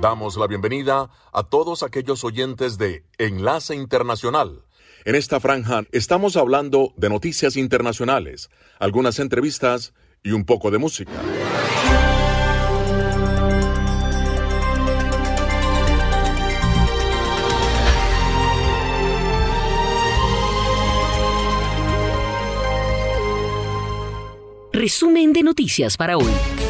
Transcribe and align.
Damos 0.00 0.38
la 0.38 0.46
bienvenida 0.46 1.10
a 1.30 1.42
todos 1.42 1.82
aquellos 1.82 2.24
oyentes 2.24 2.78
de 2.78 3.04
Enlace 3.18 3.74
Internacional. 3.74 4.64
En 5.04 5.14
esta 5.14 5.40
franja 5.40 5.82
estamos 5.92 6.38
hablando 6.38 6.94
de 6.96 7.10
noticias 7.10 7.54
internacionales, 7.58 8.48
algunas 8.78 9.18
entrevistas 9.18 9.92
y 10.22 10.30
un 10.30 10.46
poco 10.46 10.70
de 10.70 10.78
música. 10.78 11.12
Resumen 24.72 25.34
de 25.34 25.42
noticias 25.42 25.98
para 25.98 26.16
hoy. 26.16 26.69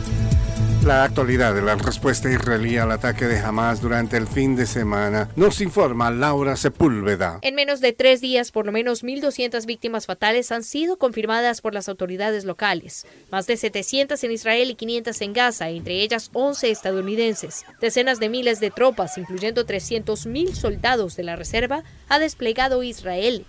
La 0.85 1.03
actualidad 1.03 1.53
de 1.53 1.61
la 1.61 1.75
respuesta 1.75 2.31
israelí 2.31 2.77
al 2.77 2.91
ataque 2.91 3.25
de 3.25 3.37
Hamas 3.37 3.81
durante 3.81 4.17
el 4.17 4.25
fin 4.25 4.55
de 4.55 4.65
semana 4.65 5.29
nos 5.35 5.61
informa 5.61 6.09
Laura 6.09 6.55
Sepúlveda. 6.55 7.37
En 7.43 7.53
menos 7.53 7.81
de 7.81 7.93
tres 7.93 8.19
días, 8.19 8.51
por 8.51 8.65
lo 8.65 8.71
menos 8.71 9.03
1.200 9.03 9.67
víctimas 9.67 10.07
fatales 10.07 10.51
han 10.51 10.63
sido 10.63 10.97
confirmadas 10.97 11.61
por 11.61 11.75
las 11.75 11.87
autoridades 11.87 12.45
locales. 12.45 13.05
Más 13.31 13.45
de 13.45 13.57
700 13.57 14.23
en 14.23 14.31
Israel 14.31 14.71
y 14.71 14.75
500 14.75 15.21
en 15.21 15.33
Gaza, 15.33 15.69
entre 15.69 16.01
ellas 16.01 16.31
11 16.33 16.71
estadounidenses. 16.71 17.63
Decenas 17.79 18.19
de 18.19 18.29
miles 18.29 18.59
de 18.59 18.71
tropas, 18.71 19.19
incluyendo 19.19 19.67
300.000 19.67 20.55
soldados 20.55 21.15
de 21.15 21.23
la 21.23 21.35
reserva, 21.35 21.83
ha 22.09 22.17
desplegado 22.17 22.81
Israel. 22.81 23.45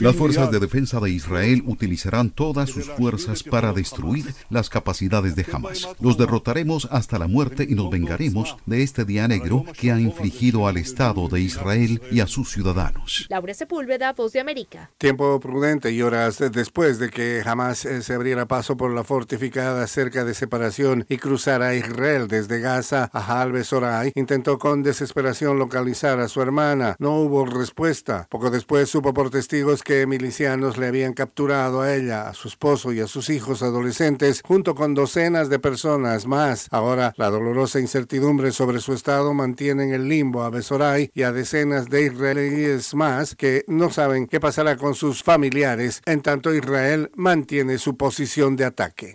Las 0.00 0.16
fuerzas 0.16 0.50
de 0.50 0.58
defensa 0.58 0.98
de 0.98 1.10
Israel 1.10 1.62
utilizarán 1.66 2.30
todas 2.30 2.68
sus 2.68 2.90
fuerzas 2.90 3.44
para 3.44 3.72
destruir 3.72 4.34
las 4.50 4.68
capacidades 4.68 5.36
de 5.36 5.46
Hamas. 5.52 5.88
Los 6.00 6.18
derrotaremos 6.18 6.63
hasta 6.90 7.18
la 7.18 7.28
muerte 7.28 7.66
y 7.68 7.74
nos 7.74 7.90
vengaremos 7.90 8.56
de 8.64 8.82
este 8.82 9.04
día 9.04 9.28
negro 9.28 9.64
que 9.78 9.92
ha 9.92 10.00
infligido 10.00 10.66
al 10.66 10.78
Estado 10.78 11.28
de 11.28 11.40
Israel 11.40 12.00
y 12.10 12.20
a 12.20 12.26
sus 12.26 12.50
ciudadanos. 12.50 13.26
Laura 13.28 13.52
Sepúlveda, 13.52 14.14
Voz 14.14 14.32
de 14.32 14.40
América. 14.40 14.90
Tiempo 14.96 15.38
prudente 15.40 15.92
y 15.92 16.00
horas 16.00 16.38
después 16.52 16.98
de 16.98 17.10
que 17.10 17.42
jamás 17.44 17.84
eh, 17.84 18.02
se 18.02 18.14
abriera 18.14 18.46
paso 18.46 18.78
por 18.78 18.92
la 18.92 19.04
fortificada 19.04 19.86
cerca 19.86 20.24
de 20.24 20.32
separación 20.32 21.04
y 21.10 21.18
cruzara 21.18 21.74
Israel 21.74 22.28
desde 22.28 22.60
Gaza 22.60 23.10
a 23.12 23.42
Halbe 23.42 23.62
Soray, 23.62 24.12
intentó 24.14 24.58
con 24.58 24.82
desesperación 24.82 25.58
localizar 25.58 26.18
a 26.18 26.28
su 26.28 26.40
hermana. 26.40 26.96
No 26.98 27.20
hubo 27.20 27.44
respuesta. 27.44 28.26
Poco 28.30 28.50
después 28.50 28.88
supo 28.88 29.12
por 29.12 29.28
testigos 29.28 29.82
que 29.82 30.06
milicianos 30.06 30.78
le 30.78 30.86
habían 30.86 31.12
capturado 31.12 31.82
a 31.82 31.94
ella, 31.94 32.28
a 32.28 32.32
su 32.32 32.48
esposo 32.48 32.90
y 32.92 33.00
a 33.00 33.06
sus 33.06 33.28
hijos 33.28 33.62
adolescentes, 33.62 34.40
junto 34.42 34.74
con 34.74 34.94
docenas 34.94 35.50
de 35.50 35.58
personas 35.58 36.26
más 36.26 36.53
Ahora, 36.70 37.14
la 37.16 37.30
dolorosa 37.30 37.80
incertidumbre 37.80 38.52
sobre 38.52 38.80
su 38.80 38.92
estado 38.92 39.34
mantiene 39.34 39.84
en 39.84 39.94
el 39.94 40.08
limbo 40.08 40.42
a 40.42 40.50
Besoray 40.50 41.10
y 41.14 41.22
a 41.22 41.32
decenas 41.32 41.88
de 41.88 42.06
israelíes 42.06 42.94
más 42.94 43.34
que 43.34 43.64
no 43.68 43.90
saben 43.90 44.26
qué 44.26 44.40
pasará 44.40 44.76
con 44.76 44.94
sus 44.94 45.22
familiares, 45.22 46.02
en 46.06 46.22
tanto 46.22 46.54
Israel 46.54 47.10
mantiene 47.14 47.78
su 47.78 47.96
posición 47.96 48.56
de 48.56 48.64
ataque. 48.64 49.14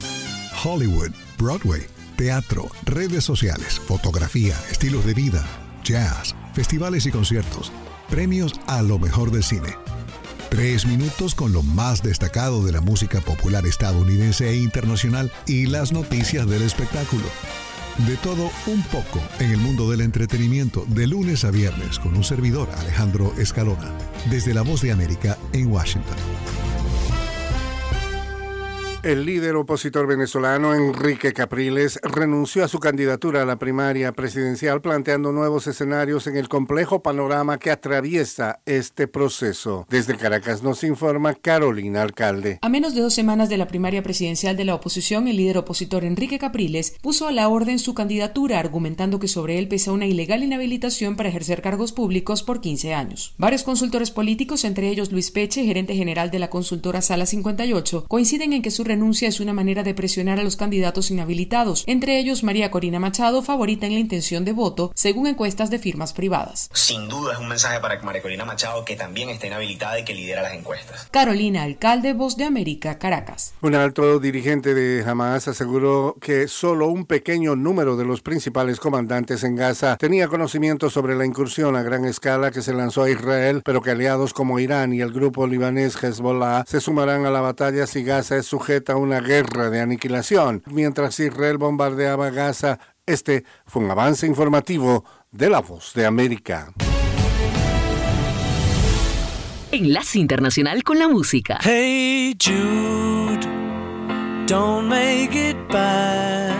Hollywood, 0.64 1.12
Broadway, 1.38 1.86
teatro, 2.17 2.67
redes 2.86 3.23
sociales, 3.23 3.80
fotografía, 3.80 4.56
estilos 4.70 5.06
de 5.06 5.14
vida, 5.14 5.45
jazz, 5.84 6.36
festivales 6.54 7.06
y 7.06 7.12
conciertos, 7.12 7.72
premios 8.10 8.54
a 8.67 8.82
lo 8.82 9.00
mejor 9.00 9.32
del 9.32 9.44
cine. 9.44 9.76
Tres 10.50 10.88
minutos 10.88 11.36
con 11.36 11.53
lo 11.53 11.61
más 11.61 12.02
destacado 12.02 12.66
de 12.66 12.72
la 12.72 12.81
música 12.81 13.22
popular 13.22 13.67
estadounidense 13.67 14.49
e 14.49 14.55
internacional 14.55 15.32
y 15.45 15.67
las 15.67 15.92
noticias 15.92 16.48
del 16.48 16.64
espectáculo. 16.64 17.26
De 18.08 18.17
todo 18.17 18.49
un 18.65 18.82
poco 18.83 19.21
en 19.39 19.52
el 19.52 19.58
mundo 19.58 19.92
del 19.92 20.02
entretenimiento 20.02 20.86
de 20.88 21.05
lunes 21.05 21.45
a 21.45 21.52
viernes 21.52 21.99
con 21.99 22.15
un 22.15 22.23
servidor 22.23 22.67
Alejandro 22.80 23.32
Escalona, 23.38 23.92
desde 24.32 24.55
La 24.55 24.64
Voz 24.64 24.82
de 24.82 24.92
América 24.92 25.38
en 25.54 25.67
Washington. 25.67 26.17
El 29.02 29.26
líder 29.26 29.55
opositor 29.55 30.08
venezolano 30.08 30.76
Enrique 30.76 31.32
Capriles 31.32 32.02
renunció 32.04 32.65
a 32.65 32.67
su 32.67 32.80
candidatura 32.80 33.42
a 33.42 33.45
la 33.45 33.55
primaria 33.55 34.11
presidencial 34.11 34.82
planteando 34.82 35.32
nuevos 35.32 35.67
escenarios 35.67 36.27
en 36.27 36.36
el 36.36 36.49
complejo 36.49 37.02
panorama 37.02 37.59
que 37.59 37.71
atraviesa 37.71 38.59
este 38.65 39.08
proceso. 39.08 39.88
Desde 39.89 40.17
Caracas 40.17 40.64
nos 40.64 40.83
informa 40.83 41.33
Carolina 41.33 42.02
Alcalde. 42.02 42.59
A 42.61 42.67
menos 42.67 42.93
de 42.93 42.99
dos 42.99 43.14
semanas 43.14 43.48
de 43.48 43.55
la 43.55 43.67
primaria 43.67 44.04
presidencial 44.04 44.58
de 44.58 44.65
la 44.65 44.76
oposición, 44.76 45.30
el 45.30 45.38
líder 45.38 45.59
opositor 45.59 46.04
Enrique 46.04 46.38
Capriles 46.38 46.98
puso 47.02 47.30
a 47.30 47.32
la 47.32 47.48
orden 47.48 47.80
su 47.80 47.93
candidatura 47.93 48.59
argumentando 48.59 49.17
que 49.17 49.30
sobre 49.30 49.59
él 49.59 49.70
pesa 49.70 49.93
una 49.93 50.08
ilegal 50.08 50.43
inhabilitación 50.43 51.15
para 51.15 51.30
ejercer 51.30 51.61
cargos 51.61 51.93
públicos 51.93 52.43
por 52.43 52.59
15 52.59 52.93
años. 52.93 53.33
Varios 53.38 53.64
consultores 53.64 54.11
políticos, 54.11 54.65
entre 54.65 54.89
ellos 54.89 55.14
Luis 55.14 55.32
Peche, 55.32 55.64
gerente 55.64 55.95
general 55.95 56.32
de 56.32 56.39
la 56.39 56.49
consultora 56.49 57.02
Sala 57.02 57.26
58, 57.26 58.04
coinciden 58.09 58.52
en 58.52 58.61
que 58.61 58.71
su 58.71 58.89
renuncia 58.89 59.30
es 59.30 59.39
una 59.39 59.54
manera 59.54 59.83
de 59.83 59.94
presionar 59.94 60.39
a 60.39 60.44
los 60.44 60.55
candidatos 60.55 61.11
inhabilitados, 61.11 61.83
entre 61.88 62.17
ellos 62.17 62.44
María 62.44 62.72
Corina 62.72 63.00
Machado, 63.00 63.44
favorita 63.44 63.86
en 63.86 63.94
la 63.94 64.00
intención 64.00 64.44
de 64.45 64.52
voto, 64.52 64.92
según 64.95 65.27
encuestas 65.27 65.70
de 65.70 65.77
firmas 65.77 66.11
privadas. 66.11 66.70
Sin 66.73 67.08
duda 67.08 67.33
es 67.33 67.39
un 67.39 67.48
mensaje 67.48 67.80
para 67.80 68.02
María 68.02 68.23
Corina 68.23 68.45
Machado, 68.45 68.83
que 68.83 68.95
también 68.95 69.30
está 69.30 69.45
inhabilitada 69.45 70.00
y 70.00 70.05
que 70.05 70.16
lidera 70.16 70.42
las 70.42 70.54
encuestas. 70.54 71.08
Carolina 71.11 71.64
Alcalde, 71.64 72.14
Voz 72.14 72.36
de 72.36 72.45
América, 72.45 72.98
Caracas. 72.98 73.54
Un 73.61 73.76
alto 73.76 74.20
dirigente 74.20 74.73
de 74.73 75.04
Hamas 75.08 75.48
aseguró 75.48 76.17
que 76.20 76.48
solo 76.48 76.88
un 76.88 77.06
pequeño 77.06 77.56
número 77.56 77.95
de 77.95 78.06
los 78.06 78.21
principales 78.21 78.80
comandantes 78.80 79.44
en 79.44 79.56
Gaza 79.56 79.98
tenía 79.98 80.27
conocimiento 80.27 80.89
sobre 80.89 81.16
la 81.16 81.26
incursión 81.26 81.76
a 81.76 81.83
gran 81.83 82.06
escala 82.06 82.50
que 82.50 82.64
se 82.64 82.73
lanzó 82.73 83.04
a 83.04 83.11
Israel, 83.11 83.61
pero 83.64 83.83
que 83.83 83.92
aliados 83.92 84.33
como 84.33 84.60
Irán 84.60 84.94
y 84.94 85.02
el 85.02 85.14
grupo 85.14 85.45
libanés 85.45 86.02
Hezbollah 86.02 86.66
se 86.67 86.82
sumarán 86.82 87.27
a 87.27 87.30
la 87.30 87.42
batalla 87.42 87.86
si 87.86 88.04
Gaza 88.04 88.38
es 88.38 88.48
sujeta 88.48 88.79
a 88.88 88.95
una 88.95 89.20
guerra 89.20 89.70
de 89.70 89.82
aniquilación. 89.82 90.64
Mientras 90.67 91.20
Israel 91.20 91.58
bombardeaba 91.58 92.30
Gaza, 92.30 92.80
este 93.06 93.44
fue 93.66 93.84
un 93.84 93.92
avance 93.92 94.26
informativo 94.26 95.04
de 95.32 95.50
la 95.50 95.60
voz 95.60 95.94
de 95.94 96.06
América. 96.06 96.72
Enlace 99.72 100.18
Internacional 100.20 100.84
con 100.84 100.98
la 100.98 101.08
Música. 101.08 101.60
Hey 101.62 102.36
Jude, 102.39 103.45
don't 104.48 104.88
make 104.88 105.36
it 105.36 105.58
bad. 105.70 106.56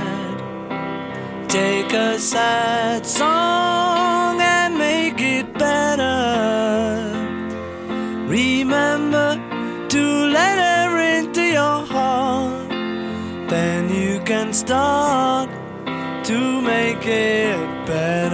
Take 1.48 1.96
a 1.96 2.20
sad 2.20 3.04
song 3.04 4.40
and 4.40 4.78
make 4.78 5.20
it 5.20 5.52
better. 5.58 7.10
Remember 8.28 9.09
you 14.60 14.66
can 14.66 14.68
start 14.68 15.50
to 16.26 16.62
make 16.62 17.06
it 17.06 17.86
better. 17.86 18.29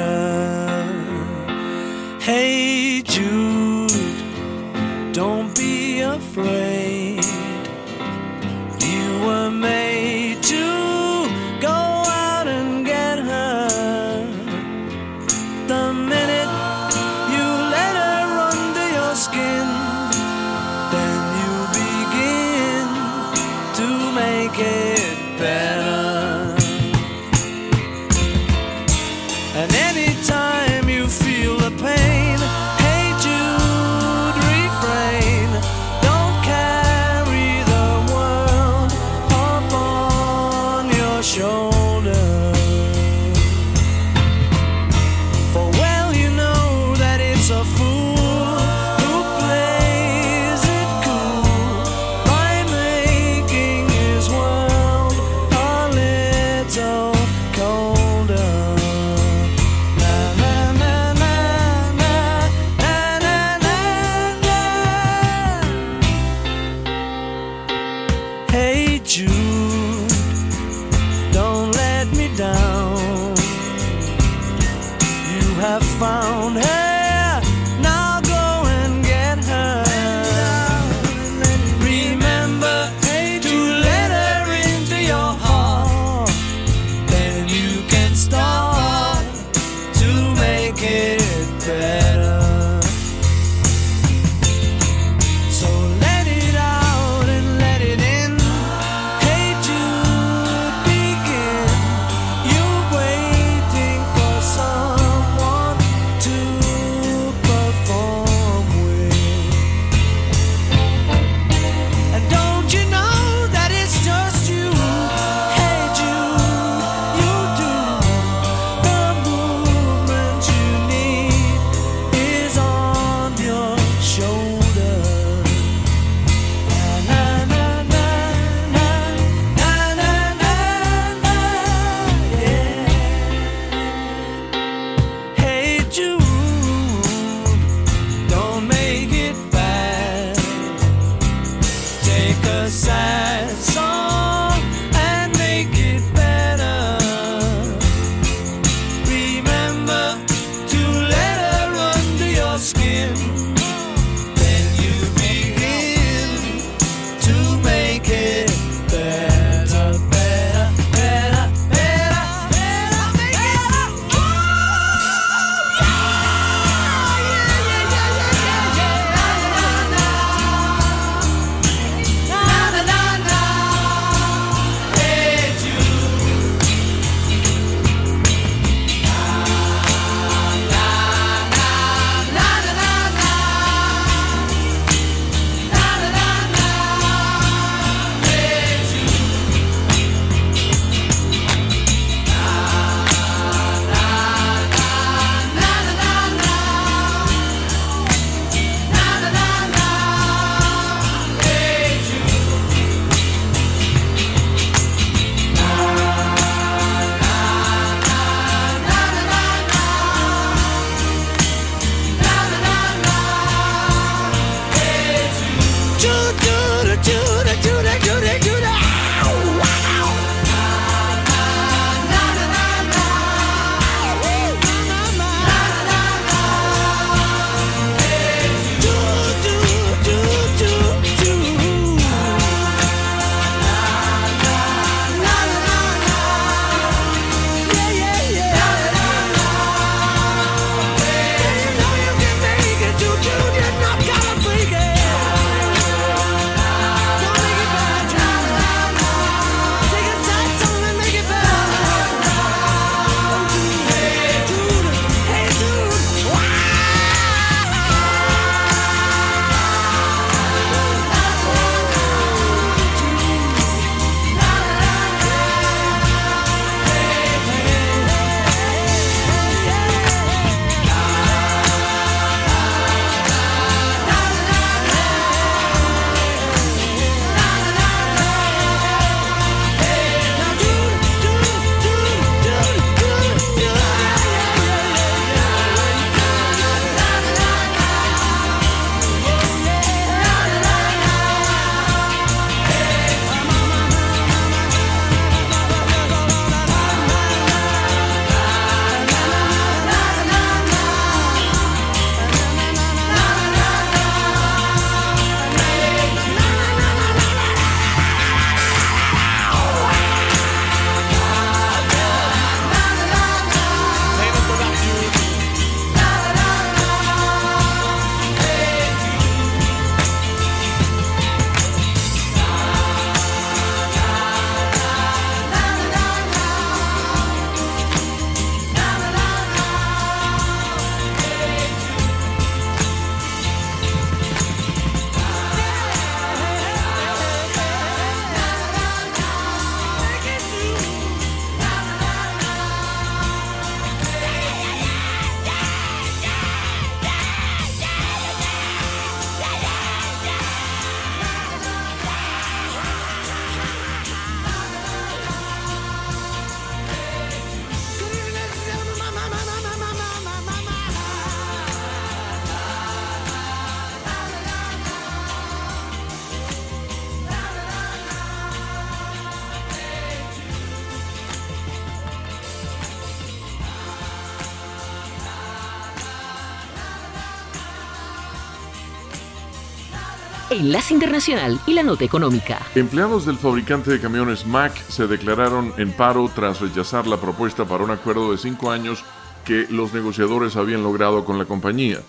Enlace 380.65 380.95
Internacional 380.95 381.59
y 381.67 381.75
la 381.75 381.83
Nota 381.83 382.05
Económica. 382.05 382.57
Empleados 382.73 383.27
del 383.27 383.37
fabricante 383.37 383.91
de 383.91 384.01
camiones 384.01 384.47
Mack 384.47 384.75
se 384.89 385.05
declararon 385.05 385.71
en 385.77 385.91
paro 385.91 386.27
tras 386.33 386.59
rechazar 386.59 387.05
la 387.05 387.17
propuesta 387.17 387.65
para 387.65 387.83
un 387.83 387.91
acuerdo 387.91 388.31
de 388.31 388.39
cinco 388.39 388.71
años 388.71 389.05
que 389.45 389.67
los 389.69 389.93
negociadores 389.93 390.55
habían 390.55 390.81
logrado 390.81 391.23
con 391.23 391.37
la 391.37 391.45
compañía. 391.45 391.99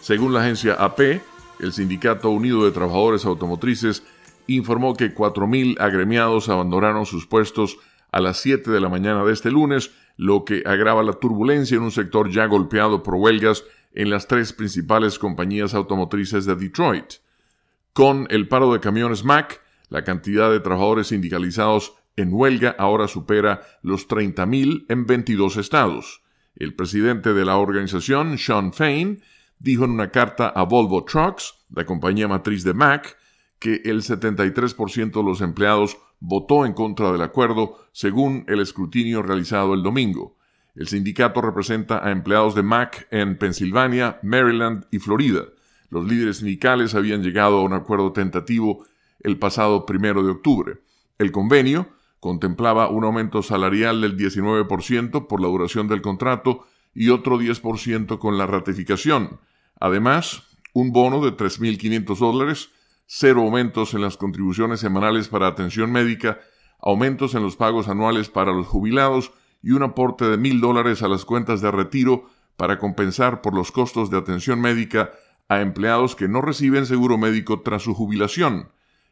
Según 0.00 0.32
la 0.32 0.40
agencia 0.40 0.72
AP, 0.72 1.20
el 1.60 1.74
Sindicato 1.74 2.30
Unido 2.30 2.64
de 2.64 2.70
Trabajadores 2.70 3.26
Automotrices 3.26 4.02
informó 4.46 4.94
que 4.94 5.14
4.000 5.14 5.78
agremiados 5.78 6.48
abandonaron 6.48 7.04
sus 7.04 7.26
puestos 7.26 7.76
a 8.10 8.20
las 8.22 8.38
7 8.38 8.70
de 8.70 8.80
la 8.80 8.88
mañana 8.88 9.22
de 9.22 9.34
este 9.34 9.50
lunes, 9.50 9.90
lo 10.16 10.46
que 10.46 10.62
agrava 10.64 11.02
la 11.02 11.12
turbulencia 11.12 11.76
en 11.76 11.82
un 11.82 11.92
sector 11.92 12.30
ya 12.30 12.46
golpeado 12.46 13.02
por 13.02 13.16
huelgas 13.16 13.64
en 13.92 14.08
las 14.08 14.26
tres 14.26 14.54
principales 14.54 15.18
compañías 15.18 15.74
automotrices 15.74 16.46
de 16.46 16.56
Detroit. 16.56 17.27
Con 17.92 18.26
el 18.30 18.48
paro 18.48 18.72
de 18.72 18.80
camiones 18.80 19.24
Mac, 19.24 19.60
la 19.88 20.04
cantidad 20.04 20.50
de 20.50 20.60
trabajadores 20.60 21.08
sindicalizados 21.08 21.94
en 22.16 22.32
huelga 22.32 22.74
ahora 22.78 23.08
supera 23.08 23.62
los 23.82 24.08
30.000 24.08 24.86
en 24.88 25.06
22 25.06 25.56
estados. 25.56 26.22
El 26.56 26.74
presidente 26.74 27.32
de 27.32 27.44
la 27.44 27.56
organización, 27.56 28.38
Sean 28.38 28.72
Fain, 28.72 29.22
dijo 29.58 29.84
en 29.84 29.92
una 29.92 30.10
carta 30.10 30.48
a 30.48 30.64
Volvo 30.64 31.04
Trucks, 31.04 31.54
la 31.70 31.84
compañía 31.84 32.28
matriz 32.28 32.64
de 32.64 32.74
Mac, 32.74 33.16
que 33.58 33.82
el 33.84 34.02
73% 34.02 35.12
de 35.12 35.22
los 35.22 35.40
empleados 35.40 35.98
votó 36.20 36.66
en 36.66 36.72
contra 36.72 37.12
del 37.12 37.22
acuerdo, 37.22 37.78
según 37.92 38.44
el 38.48 38.60
escrutinio 38.60 39.22
realizado 39.22 39.74
el 39.74 39.82
domingo. 39.82 40.36
El 40.74 40.88
sindicato 40.88 41.40
representa 41.40 42.04
a 42.04 42.10
empleados 42.10 42.54
de 42.54 42.62
Mac 42.62 43.08
en 43.10 43.36
Pensilvania, 43.36 44.18
Maryland 44.22 44.86
y 44.90 44.98
Florida. 44.98 45.42
Los 45.90 46.06
líderes 46.06 46.38
sindicales 46.38 46.94
habían 46.94 47.22
llegado 47.22 47.58
a 47.58 47.62
un 47.62 47.72
acuerdo 47.72 48.12
tentativo 48.12 48.84
el 49.20 49.38
pasado 49.38 49.86
primero 49.86 50.22
de 50.22 50.30
octubre. 50.30 50.78
El 51.18 51.32
convenio 51.32 51.88
contemplaba 52.20 52.88
un 52.88 53.04
aumento 53.04 53.42
salarial 53.42 54.00
del 54.00 54.16
19% 54.16 55.26
por 55.26 55.40
la 55.40 55.48
duración 55.48 55.88
del 55.88 56.02
contrato 56.02 56.66
y 56.94 57.10
otro 57.10 57.38
10% 57.38 58.18
con 58.18 58.38
la 58.38 58.46
ratificación. 58.46 59.40
Además, 59.80 60.42
un 60.72 60.92
bono 60.92 61.24
de 61.24 61.36
3.500 61.36 62.18
dólares, 62.18 62.70
cero 63.06 63.42
aumentos 63.42 63.94
en 63.94 64.02
las 64.02 64.16
contribuciones 64.16 64.80
semanales 64.80 65.28
para 65.28 65.46
atención 65.46 65.92
médica, 65.92 66.38
aumentos 66.80 67.34
en 67.34 67.42
los 67.42 67.56
pagos 67.56 67.88
anuales 67.88 68.28
para 68.28 68.52
los 68.52 68.66
jubilados 68.66 69.32
y 69.62 69.72
un 69.72 69.82
aporte 69.82 70.26
de 70.26 70.36
mil 70.36 70.60
dólares 70.60 71.02
a 71.02 71.08
las 71.08 71.24
cuentas 71.24 71.60
de 71.60 71.70
retiro 71.70 72.26
para 72.56 72.78
compensar 72.78 73.40
por 73.40 73.54
los 73.54 73.72
costos 73.72 74.10
de 74.10 74.18
atención 74.18 74.60
médica 74.60 75.12
a 75.48 75.60
empleados 75.60 76.14
que 76.14 76.28
no 76.28 76.40
reciben 76.40 76.86
seguro 76.86 77.18
médico 77.18 77.60
tras 77.60 77.82
su 77.82 77.94
jubilación. 77.94 78.70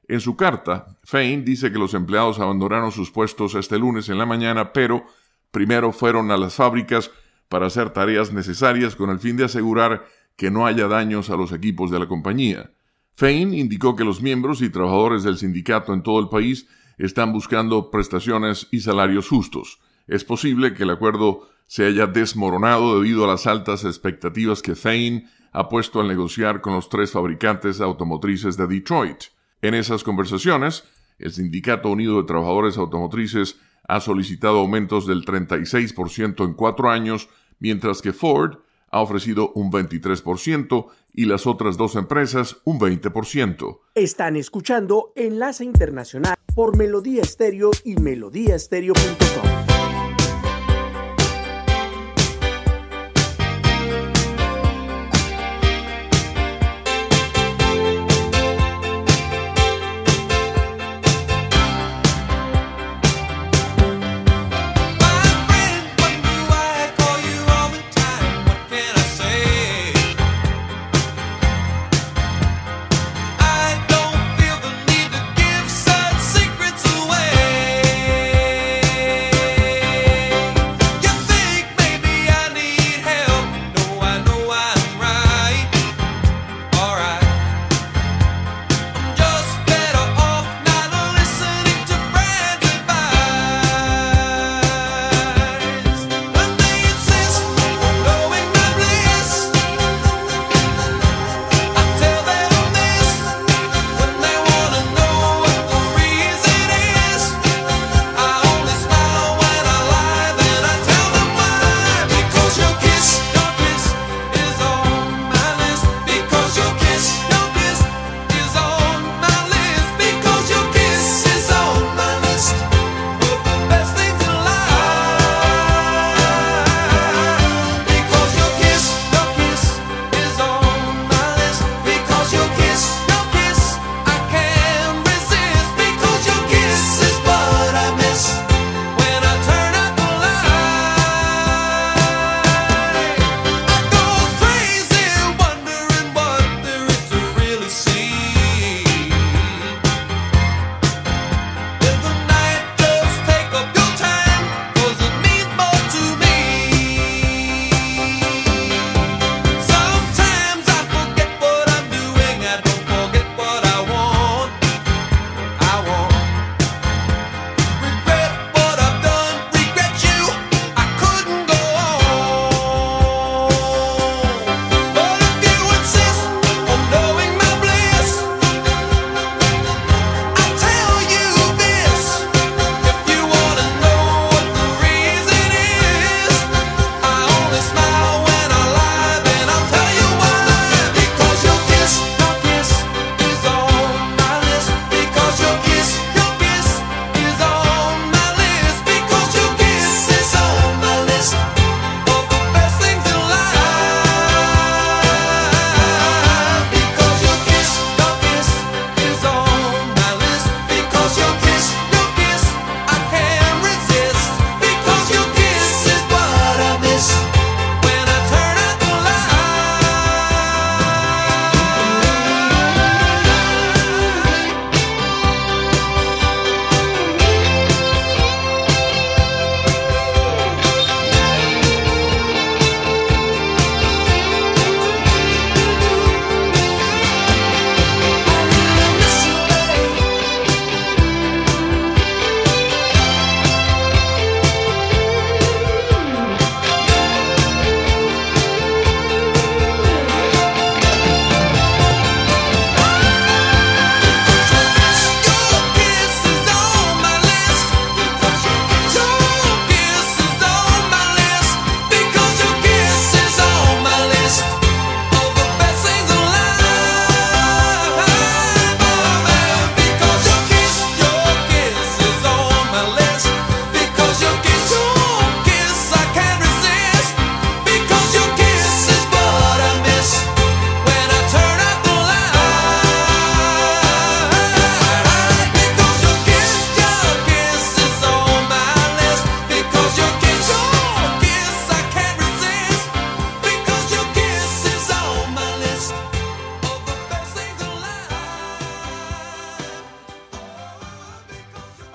En 0.09 0.21
su 0.21 0.37
carta, 0.37 0.97
Fein 1.03 1.45
dice 1.45 1.73
que 1.73 1.79
los 1.79 1.95
empleados 1.95 2.39
abandonaron 2.39 2.93
sus 2.93 3.11
puestos 3.11 3.55
este 3.55 3.79
lunes 3.79 4.09
en 4.09 4.19
la 4.19 4.27
mañana, 4.27 4.73
pero 4.73 5.05
primero 5.51 5.93
fueron 5.93 6.31
a 6.31 6.37
las 6.37 6.55
fábricas 6.55 7.11
para 7.49 7.67
hacer 7.67 7.91
tareas 7.91 8.33
necesarias 8.33 8.95
con 8.95 9.11
el 9.11 9.19
fin 9.19 9.37
de 9.37 9.45
asegurar 9.45 10.07
que 10.37 10.51
no 10.51 10.67
haya 10.67 10.87
daños 10.87 11.31
a 11.31 11.37
los 11.37 11.53
equipos 11.53 11.91
de 11.91 11.99
la 11.99 12.07
compañía. 12.07 12.71
Fein 13.17 13.55
indicó 13.55 13.97
que 13.97 14.05
los 14.05 14.21
miembros 14.21 14.61
y 14.61 14.69
trabajadores 14.69 15.23
del 15.23 15.39
sindicato 15.39 15.95
en 15.95 16.03
todo 16.03 16.21
el 16.21 16.29
país 16.29 16.69
están 16.99 17.33
buscando 17.33 17.91
prestaciones 17.91 18.69
y 18.71 18.81
salarios 18.81 19.29
justos. 19.29 19.81
Es 20.07 20.25
posible 20.25 20.75
que 20.75 20.83
el 20.83 20.91
acuerdo 20.91 21.49
se 21.67 21.87
haya 21.87 22.07
desmoronado 22.07 23.01
debido 23.01 23.25
a 23.25 23.29
las 23.29 23.47
altas 23.47 23.85
expectativas 23.85 24.63
que 24.63 24.75
Fein 24.75 25.29
ha 25.57 25.71
puesto 25.71 26.03
al 26.03 26.09
negociar 26.09 26.61
con 26.61 26.75
los 26.75 26.91
tres 26.91 27.13
fabricantes 27.13 27.81
automotrices 27.81 28.59
de 28.59 28.67
Detroit. 28.67 29.17
En 29.63 29.73
esas 29.73 30.05
conversaciones, 30.05 30.85
el 31.19 31.33
Sindicato 31.33 31.89
Unido 31.89 32.21
de 32.21 32.27
Trabajadores 32.27 32.77
Automotrices 32.77 33.59
ha 33.89 34.01
solicitado 34.01 34.59
aumentos 34.59 35.07
del 35.07 35.25
36% 35.25 36.45
en 36.45 36.53
cuatro 36.53 36.91
años, 36.91 37.31
mientras 37.59 38.03
que 38.03 38.13
Ford 38.13 38.59
ha 38.91 39.01
ofrecido 39.01 39.53
un 39.55 39.73
23% 39.73 40.89
y 41.15 41.25
las 41.25 41.47
otras 41.47 41.79
dos 41.79 41.97
empresas 41.97 42.59
un 42.65 42.79
20%. 42.79 43.81
Están 43.95 44.37
escuchando 44.37 45.15
Enlace 45.17 45.65
Internacional 45.65 46.35
por 46.55 46.77
Melodía 46.77 47.23
Estéreo 47.23 47.71
y 47.83 47.97
melodíaestéreo.com. 47.97 49.56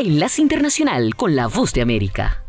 Enlace 0.04 0.42
Internacional 0.42 1.16
con 1.16 1.36
la 1.36 1.46
Voz 1.46 1.74
de 1.74 1.82
América. 1.84 2.44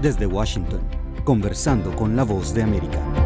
Desde 0.00 0.24
Washington, 0.24 0.80
conversando 1.24 1.94
con 1.94 2.16
la 2.16 2.22
Voz 2.22 2.54
de 2.54 2.62
América. 2.62 3.23